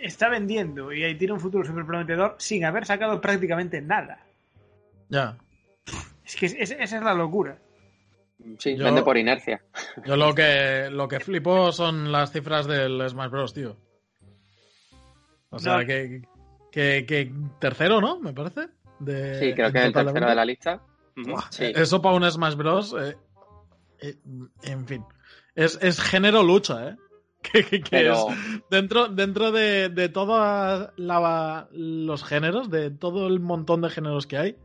[0.00, 4.24] está vendiendo y ahí tiene un futuro súper prometedor sin haber sacado prácticamente nada.
[5.08, 5.36] Ya.
[6.24, 7.58] Es que es- es- esa es la locura.
[8.58, 9.62] Sí, Yo- vende por inercia.
[10.06, 13.76] Yo lo que, lo que flipo son las cifras del Smash Bros, tío.
[15.50, 15.86] O sea, No.
[15.86, 16.22] que,
[16.70, 18.20] que, que tercero, ¿no?
[18.20, 18.68] Me parece.
[19.00, 20.82] De, Sí, creo que es el tercero de la lista.
[21.16, 21.64] Buah, sí.
[21.74, 22.94] Eso para un Smash Bros.
[23.00, 23.16] eh,
[24.00, 24.14] eh,
[24.62, 25.04] en fin.
[25.54, 26.96] Es, es género lucha, ¿eh?
[27.42, 28.36] Que, que- que Pero es
[28.68, 34.56] dentro, dentro de, de todos los géneros, de todo el montón de géneros que hay,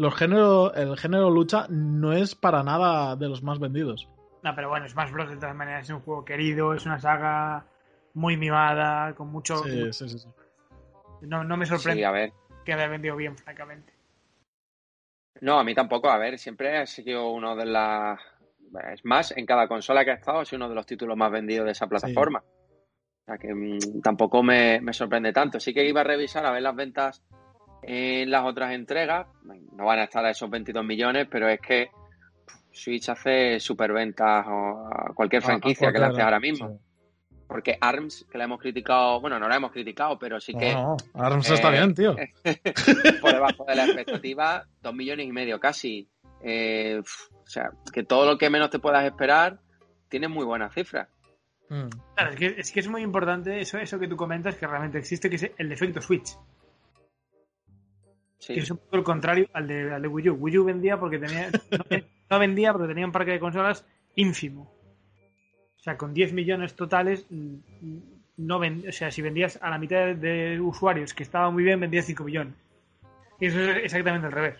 [0.00, 4.08] los género, el género lucha no es para nada de los más vendidos.
[4.42, 5.28] No, pero bueno, Smash Bros.
[5.28, 7.66] de todas maneras es un juego querido, es una saga
[8.14, 9.58] muy mimada, con mucho...
[9.58, 10.18] Sí, sí, sí.
[10.20, 10.28] sí.
[11.20, 12.32] No, no me sí, sorprende a ver.
[12.64, 13.92] que haya vendido bien, francamente.
[15.42, 16.08] No, a mí tampoco.
[16.08, 18.18] A ver, siempre ha sido uno de las.
[18.94, 21.30] Es más, en cada consola que ha estado, ha sido uno de los títulos más
[21.30, 22.42] vendidos de esa plataforma.
[22.42, 25.60] O sea que mm, tampoco me, me sorprende tanto.
[25.60, 27.22] Sí que iba a revisar a ver las ventas
[27.82, 29.26] en las otras entregas.
[29.76, 31.88] No van a estar a esos 22 millones, pero es que
[32.72, 36.68] Switch hace superventas o a cualquier A- a franquicia que cualquiera, lance ahora mismo.
[36.68, 36.74] sí.
[37.48, 40.96] Porque ARMS, que la hemos criticado, bueno, no la hemos criticado, pero sí que No,
[41.14, 42.14] no, ARMS eh, está bien, tío.
[43.20, 46.08] por debajo de la expectativa, dos millones y medio casi.
[46.44, 49.58] Eh, o sea, que todo lo que menos te puedas esperar
[50.08, 51.08] tiene muy buenas cifras.
[51.68, 51.88] Mm.
[52.14, 54.98] Claro, es que, es que es muy importante eso, eso que tú comentas, que realmente
[54.98, 56.36] existe, que es el defecto Switch.
[58.40, 58.54] Sí.
[58.54, 60.34] Que es un poco el contrario al de, al de Wii U.
[60.34, 61.50] Wii U vendía porque tenía...
[61.50, 61.98] No,
[62.30, 63.86] no vendía porque tenía un parque de consolas
[64.16, 64.62] ínfimo.
[65.76, 67.54] O sea, con 10 millones totales, mm,
[68.38, 71.78] no ven, o sea, si vendías a la mitad de, usuarios que estaba muy bien,
[71.80, 72.54] vendías 5 millones.
[73.38, 74.58] Y eso es exactamente al revés.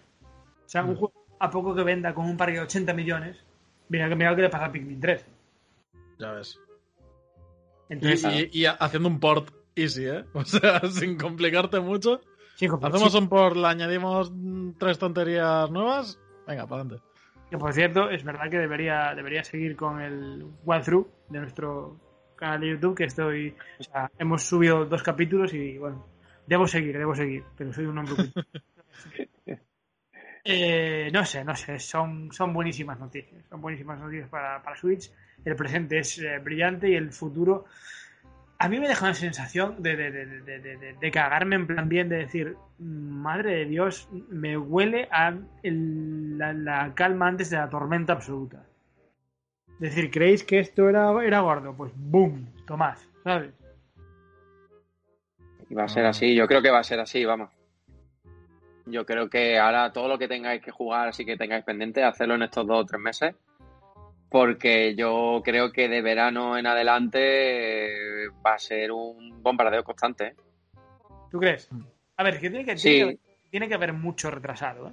[0.64, 0.96] O sea, un Mm.
[0.96, 3.36] juego a poco que venda con un parque de 80 millones,
[3.88, 5.24] mira, mira lo que le pasa a Pikmin 3.
[6.18, 6.58] Ya ves.
[7.88, 10.24] Entonces, Y, y- y haciendo un port easy, ¿eh?
[10.34, 12.20] O sea, sin complicarte mucho.
[12.60, 14.30] Chico, Hacemos un por, le añadimos
[14.78, 16.20] tres tonterías nuevas.
[16.46, 17.02] Venga, para adelante.
[17.48, 21.98] que por cierto, es verdad que debería, debería seguir con el walkthrough de nuestro
[22.36, 23.56] canal de YouTube, que estoy...
[23.78, 26.06] O sea, hemos subido dos capítulos y, bueno,
[26.46, 28.14] debo seguir, debo seguir, pero soy un hombre.
[30.42, 33.44] Eh, no sé, no sé, son, son buenísimas noticias.
[33.50, 35.12] Son buenísimas noticias para, para Switch.
[35.44, 37.66] El presente es eh, brillante y el futuro.
[38.62, 42.18] A mí me deja una sensación de, de, de, de, cagarme en plan bien, de
[42.18, 48.66] decir, madre de Dios, me huele a la, la calma antes de la tormenta absoluta.
[49.78, 51.74] Decir, ¿creéis que esto era, era gordo?
[51.74, 53.50] Pues boom, Tomás, ¿sabes?
[55.74, 57.48] Va a ser así, yo creo que va a ser así, vamos.
[58.84, 62.34] Yo creo que ahora todo lo que tengáis que jugar, así que tengáis pendiente, hacerlo
[62.34, 63.34] en estos dos o tres meses.
[64.30, 70.26] Porque yo creo que de verano en adelante eh, va a ser un bombardeo constante.
[70.28, 70.34] ¿eh?
[71.30, 71.68] ¿Tú crees?
[72.16, 72.90] A ver, que tiene que, Sí.
[72.90, 73.20] tiene que,
[73.50, 74.92] tiene que haber mucho retrasado, ¿eh?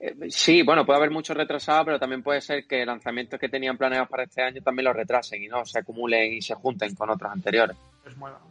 [0.00, 3.78] Eh, Sí, bueno, puede haber mucho retrasado, pero también puede ser que lanzamientos que tenían
[3.78, 7.08] planeados para este año también los retrasen y no se acumulen y se junten con
[7.10, 7.76] otros anteriores.
[8.02, 8.42] pues muevan.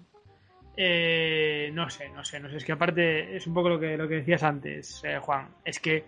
[0.75, 2.57] Eh, no sé, no sé, no sé.
[2.57, 5.49] Es que aparte es un poco lo que, lo que decías antes, eh, Juan.
[5.63, 6.03] Es que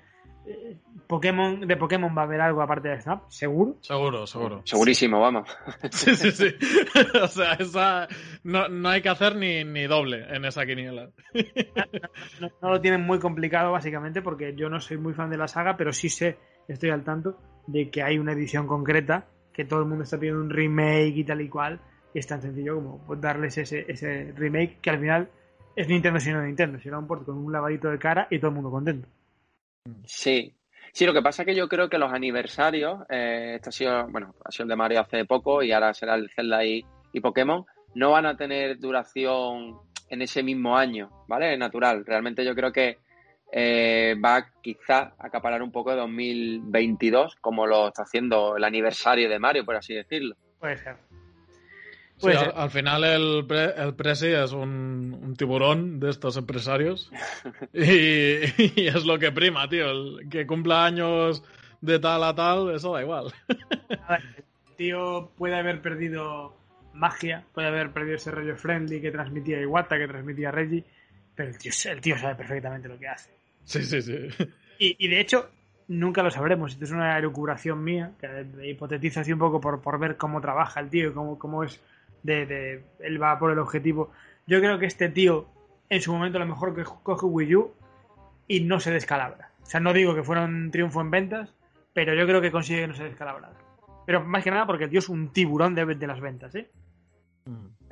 [1.07, 3.77] Pokémon, de Pokémon va a haber algo aparte de Snap, seguro.
[3.81, 4.61] Seguro, seguro.
[4.65, 5.47] Segurísimo, vamos.
[5.91, 6.55] Sí, sí, sí.
[7.21, 8.07] o sea, esa
[8.43, 11.09] no, no hay que hacer ni, ni doble en esa quiniela.
[12.41, 15.47] No, no lo tienen muy complicado, básicamente, porque yo no soy muy fan de la
[15.47, 16.37] saga, pero sí sé,
[16.67, 17.37] estoy al tanto
[17.67, 21.23] de que hay una edición concreta, que todo el mundo está pidiendo un remake y
[21.23, 21.79] tal y cual,
[22.13, 25.29] y es tan sencillo como pues, darles ese, ese remake que al final
[25.75, 28.55] es Nintendo sino Nintendo, será un port con un lavadito de cara y todo el
[28.55, 29.07] mundo contento.
[30.05, 30.55] Sí.
[30.91, 34.07] Sí, lo que pasa es que yo creo que los aniversarios, eh, este ha sido,
[34.07, 37.19] bueno, ha sido el de Mario hace poco y ahora será el Zelda y, y
[37.19, 37.65] Pokémon,
[37.95, 39.77] no van a tener duración
[40.09, 41.57] en ese mismo año, ¿vale?
[41.57, 42.05] Natural.
[42.05, 42.99] Realmente yo creo que
[43.51, 49.29] eh, va quizá a acaparar un poco de 2022, como lo está haciendo el aniversario
[49.29, 50.35] de Mario, por así decirlo.
[50.59, 50.97] Puede ser.
[52.17, 52.53] Sí, Puede al, ser.
[52.55, 57.11] al final el, pre- el Presi es un, un tiburón de estos empresarios
[57.73, 59.89] y, y es lo que prima, tío.
[59.91, 61.43] El que cumpla años
[61.81, 63.33] de tal a tal, eso da igual.
[64.07, 64.21] A ver,
[64.69, 66.55] el tío puede haber perdido
[66.93, 70.85] magia, puede haber perdido ese rollo friendly que transmitía Iwata, que transmitía Reggie,
[71.35, 73.29] pero el tío, el tío sabe perfectamente lo que hace.
[73.65, 74.15] Sí, sí, sí.
[74.79, 75.49] Y, y de hecho,
[75.89, 76.71] nunca lo sabremos.
[76.71, 80.79] Esto es una elucubración mía, que hipotetizo así un poco por, por ver cómo trabaja
[80.79, 81.81] el tío y cómo, cómo es
[82.25, 82.83] de, de.
[82.99, 84.11] Él va por el objetivo.
[84.47, 85.47] Yo creo que este tío,
[85.89, 87.73] en su momento, a lo mejor que coge Wii U
[88.47, 89.51] y no se descalabra.
[89.63, 91.53] O sea, no digo que fuera un triunfo en ventas,
[91.93, 93.51] pero yo creo que consigue que no se descalabra.
[94.05, 96.69] Pero más que nada porque el tío es un tiburón de, las ventas, ¿eh?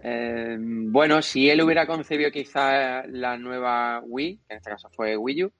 [0.04, 5.18] Eh, bueno, si él hubiera concebido quizá la nueva Wii, que en este caso fue
[5.18, 5.52] Wii U,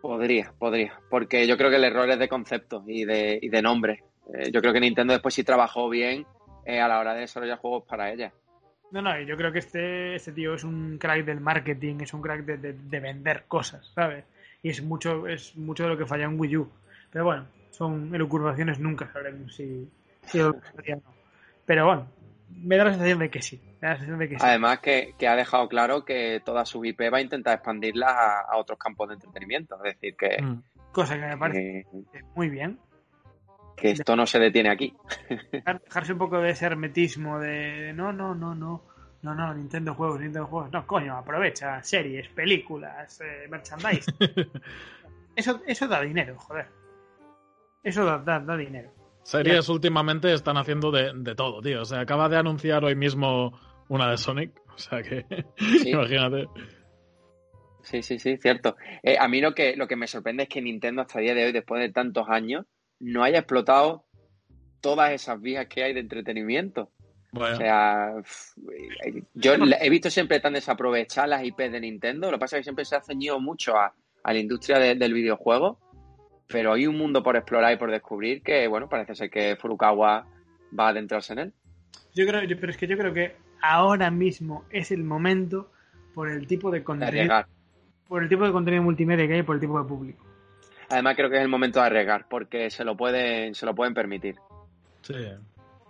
[0.00, 1.00] podría, podría.
[1.08, 4.04] Porque yo creo que el error es de concepto y de, y de nombre.
[4.32, 6.26] Eh, yo creo que Nintendo después sí trabajó bien
[6.64, 8.32] eh, a la hora de desarrollar juegos para ella.
[8.92, 12.22] No, no, yo creo que este, este tío es un crack del marketing, es un
[12.22, 14.24] crack de, de- de vender cosas, ¿sabes?
[14.62, 16.70] Y es mucho, es mucho de lo que falla en Wii U.
[17.12, 19.88] Pero bueno, son elucubraciones, nunca sabremos si,
[20.26, 21.02] si lo o no.
[21.64, 22.06] Pero bueno,
[22.62, 23.60] me da la sensación de que sí.
[23.80, 24.44] Me da la sensación de que sí.
[24.44, 28.40] Además que, que ha dejado claro que toda su IP va a intentar expandirla a,
[28.52, 29.76] a otros campos de entretenimiento.
[29.84, 30.62] Es decir, que, Mm.
[30.92, 32.76] Cosa que me parece que, muy bien.
[33.80, 34.94] Que esto no se detiene aquí.
[35.52, 38.84] Dejar- Dejarse un poco de ese hermetismo de no, no, no, no.
[39.22, 40.72] No, no, Nintendo juegos, Nintendo juegos.
[40.72, 44.10] No, coño, aprovecha series, películas, eh, merchandise.
[45.36, 46.66] Eso, eso da dinero, joder.
[47.82, 48.90] Eso da, da, da dinero.
[49.22, 51.82] Series últimamente están haciendo de, de todo, tío.
[51.82, 53.58] O sea, acaba de anunciar hoy mismo
[53.88, 54.52] una de Sonic.
[54.74, 55.24] O sea que,
[55.82, 55.90] Sí.
[55.90, 56.48] imagínate.
[57.82, 58.76] Sí, sí, sí, cierto.
[59.02, 61.34] Eh, a mí lo que, lo que me sorprende es que Nintendo hasta el día
[61.34, 62.66] de hoy, después de tantos años,
[63.00, 64.04] no haya explotado
[64.80, 66.90] todas esas vías que hay de entretenimiento.
[67.32, 68.12] Bueno, O sea,
[69.34, 72.30] yo he visto siempre tan desaprovechar las IP de Nintendo.
[72.30, 73.94] Lo que pasa es que siempre se ha ceñido mucho a,
[74.24, 75.78] a la industria de- del videojuego.
[76.48, 80.26] Pero hay un mundo por explorar y por descubrir que, bueno, parece ser que Furukawa
[80.78, 81.52] va a adentrarse en él.
[82.14, 85.70] Yo creo, yo- pero es que yo creo que ahora mismo es el momento
[86.12, 87.44] por el tipo de contenido,
[88.08, 90.26] por el tipo de contenido multimedia que hay, y por el tipo de público.
[90.90, 93.94] Además, creo que es el momento de arriesgar porque se lo pueden, se lo pueden
[93.94, 94.36] permitir.
[95.02, 95.14] sí.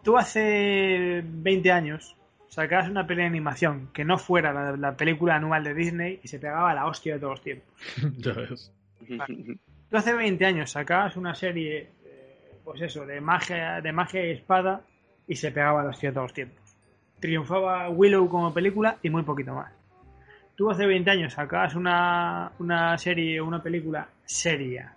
[0.03, 2.17] Tú hace 20 años
[2.49, 6.29] sacabas una peli de animación que no fuera la, la película anual de Disney y
[6.29, 7.69] se pegaba a la hostia de todos los tiempos.
[8.19, 8.73] ya ves.
[9.91, 14.31] Tú hace 20 años sacabas una serie, eh, pues eso, de magia, de magia y
[14.31, 14.83] espada
[15.27, 16.77] y se pegaba a la hostia de todos los tiempos.
[17.19, 19.73] Triunfaba Willow como película y muy poquito más.
[20.57, 24.95] tú hace 20 años sacabas una, una serie o una película seria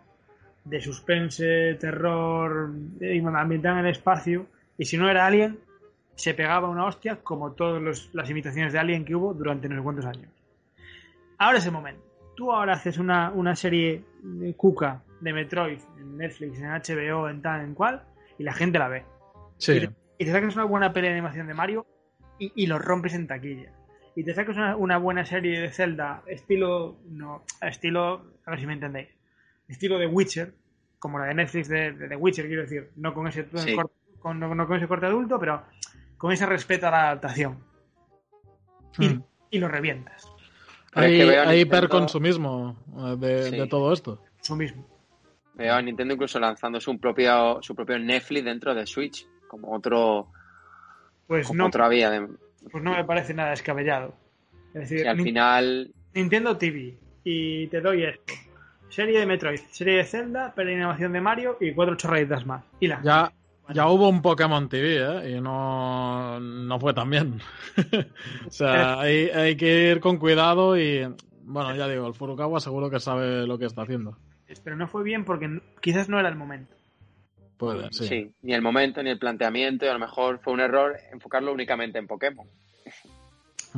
[0.64, 2.72] de suspense, terror,
[3.02, 4.46] eh, ambientada en el espacio,
[4.78, 5.60] y si no era Alien,
[6.16, 9.82] se pegaba una hostia como todas las imitaciones de Alien que hubo durante no sé
[9.82, 10.32] cuántos años.
[11.38, 12.02] Ahora es el momento.
[12.36, 17.42] Tú ahora haces una, una serie de Cuca de Metroid en Netflix, en HBO, en
[17.42, 18.04] tal, en cual,
[18.38, 19.04] y la gente la ve.
[19.58, 19.74] Sí.
[19.74, 21.86] Y, te, y te sacas una buena pelea de animación de Mario
[22.40, 23.72] y, y lo rompes en taquilla.
[24.16, 26.98] Y te sacas una, una buena serie de Zelda, estilo.
[27.10, 28.26] No, estilo.
[28.46, 29.10] A ver si me entendéis.
[29.68, 30.54] Estilo de Witcher,
[31.00, 32.92] como la de Netflix de, de, de Witcher, quiero decir.
[32.96, 33.76] No con ese Sí.
[33.76, 35.64] corte, con, no, no con ese corte adulto, pero
[36.18, 37.60] con ese respeto a la adaptación.
[39.00, 39.24] Y, Mm.
[39.52, 40.24] y lo revientas.
[40.26, 43.58] Es Hay, que veo a hay Nintendo- hiperconsumismo eh, de, Sí.
[43.58, 44.22] de todo esto.
[44.42, 44.88] Eso mismo.
[45.56, 50.30] Veo a Nintendo incluso lanzando su propio, su propio Netflix dentro de Switch, como otro,
[51.28, 52.28] Pues como no, otra vía de.
[52.72, 54.16] pues no me parece nada descabellado.
[54.74, 55.92] Es decir, Si al final.
[56.14, 56.98] Nintendo TV.
[57.24, 58.34] Y te doy esto.
[58.94, 62.64] Serie de Metroid, serie de Zelda, animación de Mario y cuatro chorraditas más.
[62.80, 63.34] Y la Ya,
[63.74, 65.32] ya hubo un Pokémon TV, ¿eh?
[65.32, 67.40] Y no, no fue tan bien.
[68.48, 71.12] o sea, hay, hay que ir con cuidado y...
[71.42, 74.16] Bueno, ya digo, el Furukawa seguro que sabe lo que está haciendo.
[74.64, 76.76] Pero no fue bien porque quizás no era el momento.
[77.58, 78.06] Puede, sí.
[78.08, 78.32] Sí.
[78.44, 81.98] ni el momento, ni el planteamiento, y a lo mejor fue un error enfocarlo únicamente
[81.98, 82.46] en Pokémon.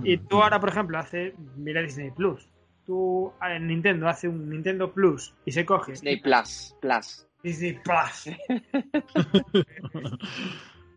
[0.04, 1.34] Y tú ahora, por ejemplo, hace.
[1.56, 2.50] Mira Disney Plus.
[2.86, 7.28] Tú en Nintendo hace un Nintendo Plus y se coge Disney Plus, Plus.
[7.44, 8.30] Disney Plus.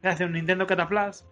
[0.02, 1.24] se hace un Nintendo Cata Plus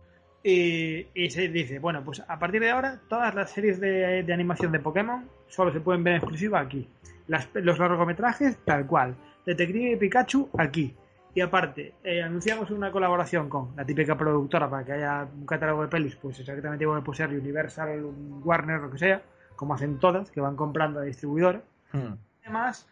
[0.43, 4.33] y, y se dice, bueno, pues a partir de ahora todas las series de, de
[4.33, 6.89] animación de Pokémon solo se pueden ver en exclusiva aquí.
[7.29, 9.17] Las- los largometrajes, tal cual.
[9.45, 10.95] Detective Pikachu, aquí.
[11.35, 15.83] Y aparte, eh, anunciamos una colaboración con la típica productora para que haya un catálogo
[15.83, 18.03] de pelis, pues exactamente igual puede ser Universal,
[18.43, 19.23] Warner, lo que sea,
[19.57, 21.63] como hacen todas, que van comprando a distribuidores.
[21.93, 22.13] Mm.
[22.43, 22.89] Además,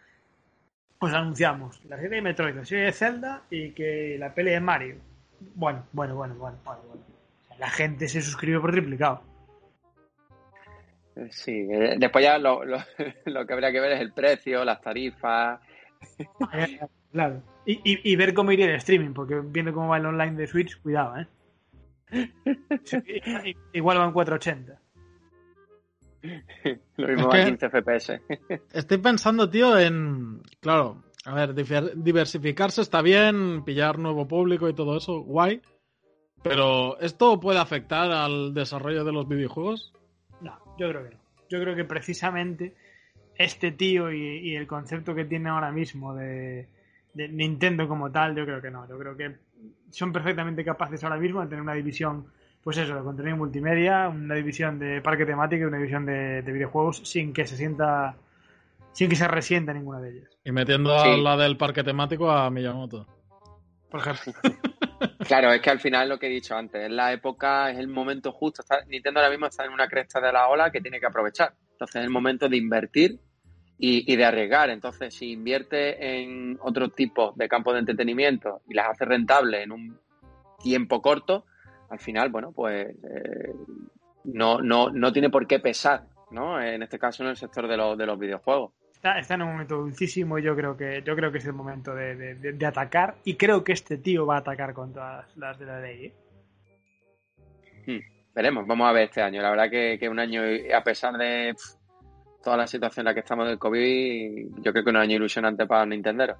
[0.98, 4.60] pues anunciamos la serie de Metroid, la serie de Zelda y que la peli de
[4.60, 4.96] Mario.
[5.54, 6.80] Bueno, bueno, bueno, bueno, bueno.
[6.88, 7.02] bueno.
[7.42, 9.22] O sea, La gente se suscribe por triplicado.
[11.16, 12.78] Eh, Sí, eh, después ya lo, lo,
[13.26, 15.60] lo que habría que ver es el precio, las tarifas.
[17.12, 17.42] Claro.
[17.64, 20.46] Y, y, y ver cómo iría el streaming, porque viendo cómo va el online de
[20.46, 21.26] Switch, cuidado, ¿eh?
[23.72, 24.80] Igual van 480.
[26.96, 28.20] Lo mismo Es a que- 15 FPS.
[28.72, 30.40] Estoy pensando, tío, en...
[30.60, 35.60] Claro, a ver, diversificarse está bien, pillar nuevo público y todo eso, guay.
[36.42, 39.94] Pero, ¿esto puede afectar al desarrollo de los videojuegos?
[40.42, 41.20] No, yo creo que no.
[41.48, 42.74] Yo creo que precisamente
[43.36, 46.68] este tío y, y el concepto que tiene ahora mismo de,
[47.14, 48.86] de Nintendo como tal, yo creo que no.
[48.88, 49.36] Yo creo que
[49.90, 52.26] son perfectamente capaces ahora mismo de tener una división,
[52.64, 56.52] pues eso, de contenido multimedia, una división de parque temático y una división de, de
[56.52, 58.16] videojuegos sin que se sienta,
[58.92, 60.30] sin que se resienta ninguna de ellas.
[60.44, 61.08] Y metiendo Sí.
[61.10, 63.06] a la del parque temático a Miyamoto.
[63.90, 64.32] Por ejemplo.
[65.26, 67.88] Claro, es que al final lo que he dicho antes, es la época, es el
[67.88, 68.62] momento justo.
[68.62, 71.52] Está- Nintendo ahora mismo está en una cresta de la ola que tiene que aprovechar.
[71.72, 73.18] Entonces es el momento de invertir
[73.78, 74.70] y, y de arriesgar.
[74.70, 79.72] Entonces, si invierte en otro tipo de campos de entretenimiento y las hace rentables en
[79.72, 79.98] un
[80.62, 81.44] tiempo corto,
[81.90, 83.52] al final, bueno, pues eh,
[84.24, 86.60] no, no, no tiene por qué pesar, ¿no?
[86.60, 88.72] En este caso en el sector de, los de los videojuegos.
[88.92, 91.52] Está, está en un momento dulcísimo y yo creo que yo creo que es el
[91.52, 95.58] momento de, de- atacar y creo que este tío va a atacar con todas las
[95.58, 96.06] de la ley.
[96.06, 96.14] ¿eh?
[98.34, 99.40] Veremos, vamos a ver este año.
[99.42, 100.42] La verdad que, que un año,
[100.74, 101.54] a pesar de
[102.42, 105.66] toda la situación en la que estamos del COVID, yo creo que un año ilusionante
[105.66, 106.34] para Nintendo.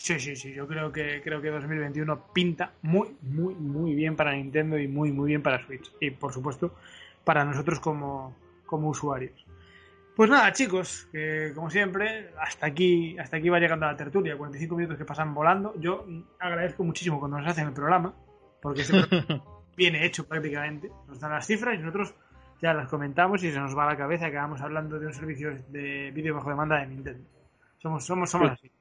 [0.00, 4.32] Sí, sí, sí, yo creo que creo que 2021 pinta muy, muy, muy bien para
[4.32, 5.92] Nintendo y muy, muy bien para Switch.
[6.00, 6.74] Y por supuesto,
[7.22, 8.34] para nosotros como,
[8.64, 9.44] como usuarios.
[10.16, 14.74] Pues nada, chicos, que como siempre, hasta aquí, hasta aquí va llegando la tertulia, 45
[14.74, 15.74] minutos que pasan volando.
[15.78, 16.06] Yo
[16.38, 18.14] agradezco muchísimo cuando nos hacen el programa,
[18.62, 19.44] porque este programa
[19.76, 20.90] viene hecho prácticamente.
[21.08, 22.14] Nos dan las cifras y nosotros
[22.62, 25.12] ya las comentamos y se nos va a la cabeza que acabamos hablando de un
[25.12, 27.28] servicio de vídeo bajo demanda de Nintendo.
[27.76, 28.72] Somos, somos, somos así.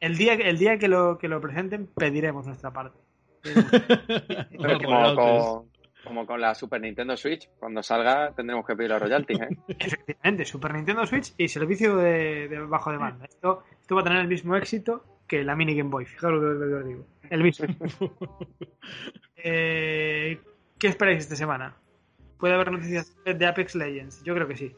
[0.00, 2.98] El día, el día que lo, que lo presenten, pediremos nuestra parte.
[4.58, 5.70] Como, con,
[6.04, 9.40] como con la Super Nintendo Switch, cuando salga tendremos que pedir los royalties.
[9.40, 9.48] ¿eh?
[9.78, 13.26] Efectivamente, Super Nintendo Switch y servicio de, de bajo demanda.
[13.26, 16.06] Esto, esto va a tener el mismo éxito que la Mini Game Boy.
[16.06, 17.06] Que, lo que os digo.
[17.30, 17.66] El mismo.
[19.40, 20.40] Eh,
[20.80, 21.76] ¿Qué esperáis esta semana?
[22.40, 24.24] ¿Puede haber noticias de Apex Legends?
[24.24, 24.74] Yo creo que sí.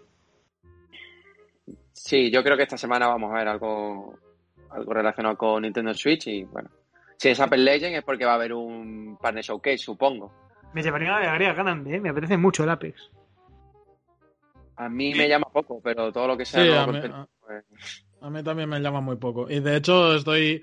[1.95, 4.18] Sí, yo creo que esta semana vamos a ver algo,
[4.71, 6.71] algo relacionado con Nintendo Switch y bueno.
[7.16, 10.33] Si es Apple Legend es porque va a haber un partner showcase, supongo.
[10.73, 12.01] Me llevaría una alegría grande, ¿eh?
[12.01, 13.11] me apetece mucho el Apex.
[14.77, 16.99] A mí me llama poco, pero todo lo que sea Sí, a mí,
[17.41, 19.51] pues, a mí también me llama muy poco.
[19.51, 20.62] Y de hecho estoy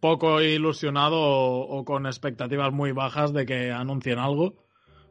[0.00, 4.54] poco ilusionado o, o con expectativas muy bajas de que anuncien algo.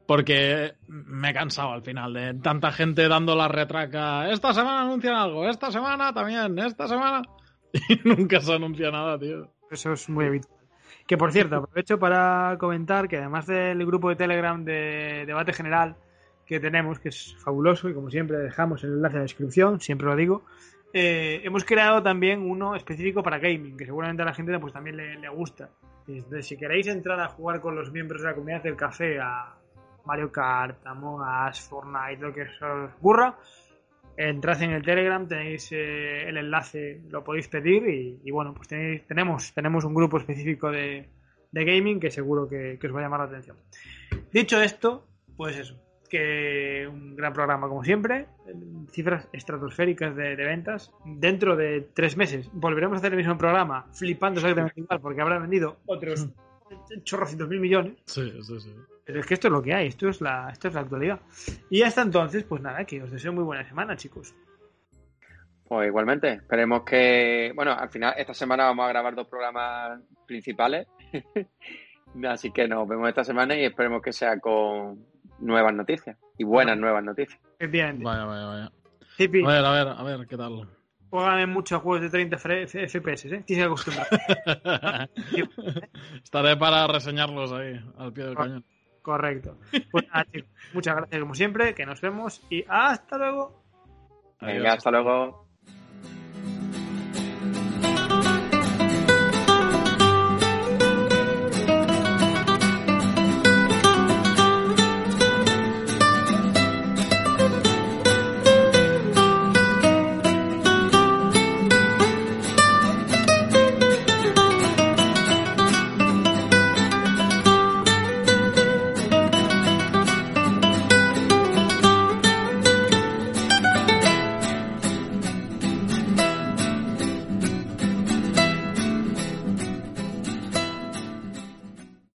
[0.08, 4.32] Porque me he cansado al final de tanta gente dando la retraca.
[4.32, 7.22] Esta semana anuncian algo, esta semana también, esta semana.
[8.04, 9.50] Nunca se anuncia nada, tío.
[9.70, 10.58] Eso es muy habitual.
[11.06, 15.96] Que por cierto, aprovecho para comentar que además del grupo de Telegram de debate general
[16.46, 20.08] que tenemos, que es fabuloso y como siempre dejamos el enlace en la descripción, siempre
[20.08, 20.44] lo digo,
[20.94, 24.96] eh, hemos creado también uno específico para gaming, que seguramente a la gente pues también
[24.96, 25.70] le, le gusta.
[26.08, 29.58] Entonces, si queréis entrar a jugar con los miembros de la comunidad del café a
[30.06, 33.38] Mario Kart, Among Us, Fortnite, lo que se os ocurra,
[34.18, 38.68] entrad en el Telegram, tenéis eh, el enlace, lo podéis pedir y, y bueno, pues
[38.68, 41.08] tenéis, tenemos, tenemos un grupo específico de,
[41.52, 43.58] de gaming que seguro que, que os va a llamar la atención.
[44.32, 48.28] Dicho esto, pues eso, que un gran programa como siempre,
[48.92, 50.92] cifras estratosféricas de, de ventas.
[51.06, 55.40] Dentro de tres meses volveremos a hacer el mismo programa, flipando exactamente igual, porque habrá
[55.40, 56.28] vendido otros
[57.04, 57.94] chorrocientos mil millones.
[58.06, 58.74] Sí, sí, sí.
[59.08, 61.20] Pero es que esto es lo que hay, esto es la, esto es la actualidad.
[61.70, 64.36] Y hasta entonces, pues nada, que os deseo muy buena semana, chicos.
[65.68, 70.88] Pues igualmente, esperemos que, bueno, al final esta semana vamos a grabar dos programas principales,
[72.30, 75.06] así que nos vemos esta semana y esperemos que sea con
[75.40, 77.40] nuevas noticias y buenas nuevas noticias.
[77.60, 78.04] Efectivamente.
[78.04, 78.72] Vaya, vaya, vaya.
[79.18, 80.70] Hippie, A ver, a ver, a ver, ¿qué tal?
[81.10, 83.44] juegan en muchos juegos de 30 fre- FPS, ¿eh?
[83.46, 85.10] Tienes que acostumbrar.
[86.24, 88.66] Estaré para reseñarlos ahí, al pie del cañón.
[89.08, 89.56] Correcto.
[89.90, 93.64] Pues nada, chicos, muchas gracias como siempre, que nos vemos y hasta luego.
[94.42, 95.47] Venga, hasta luego.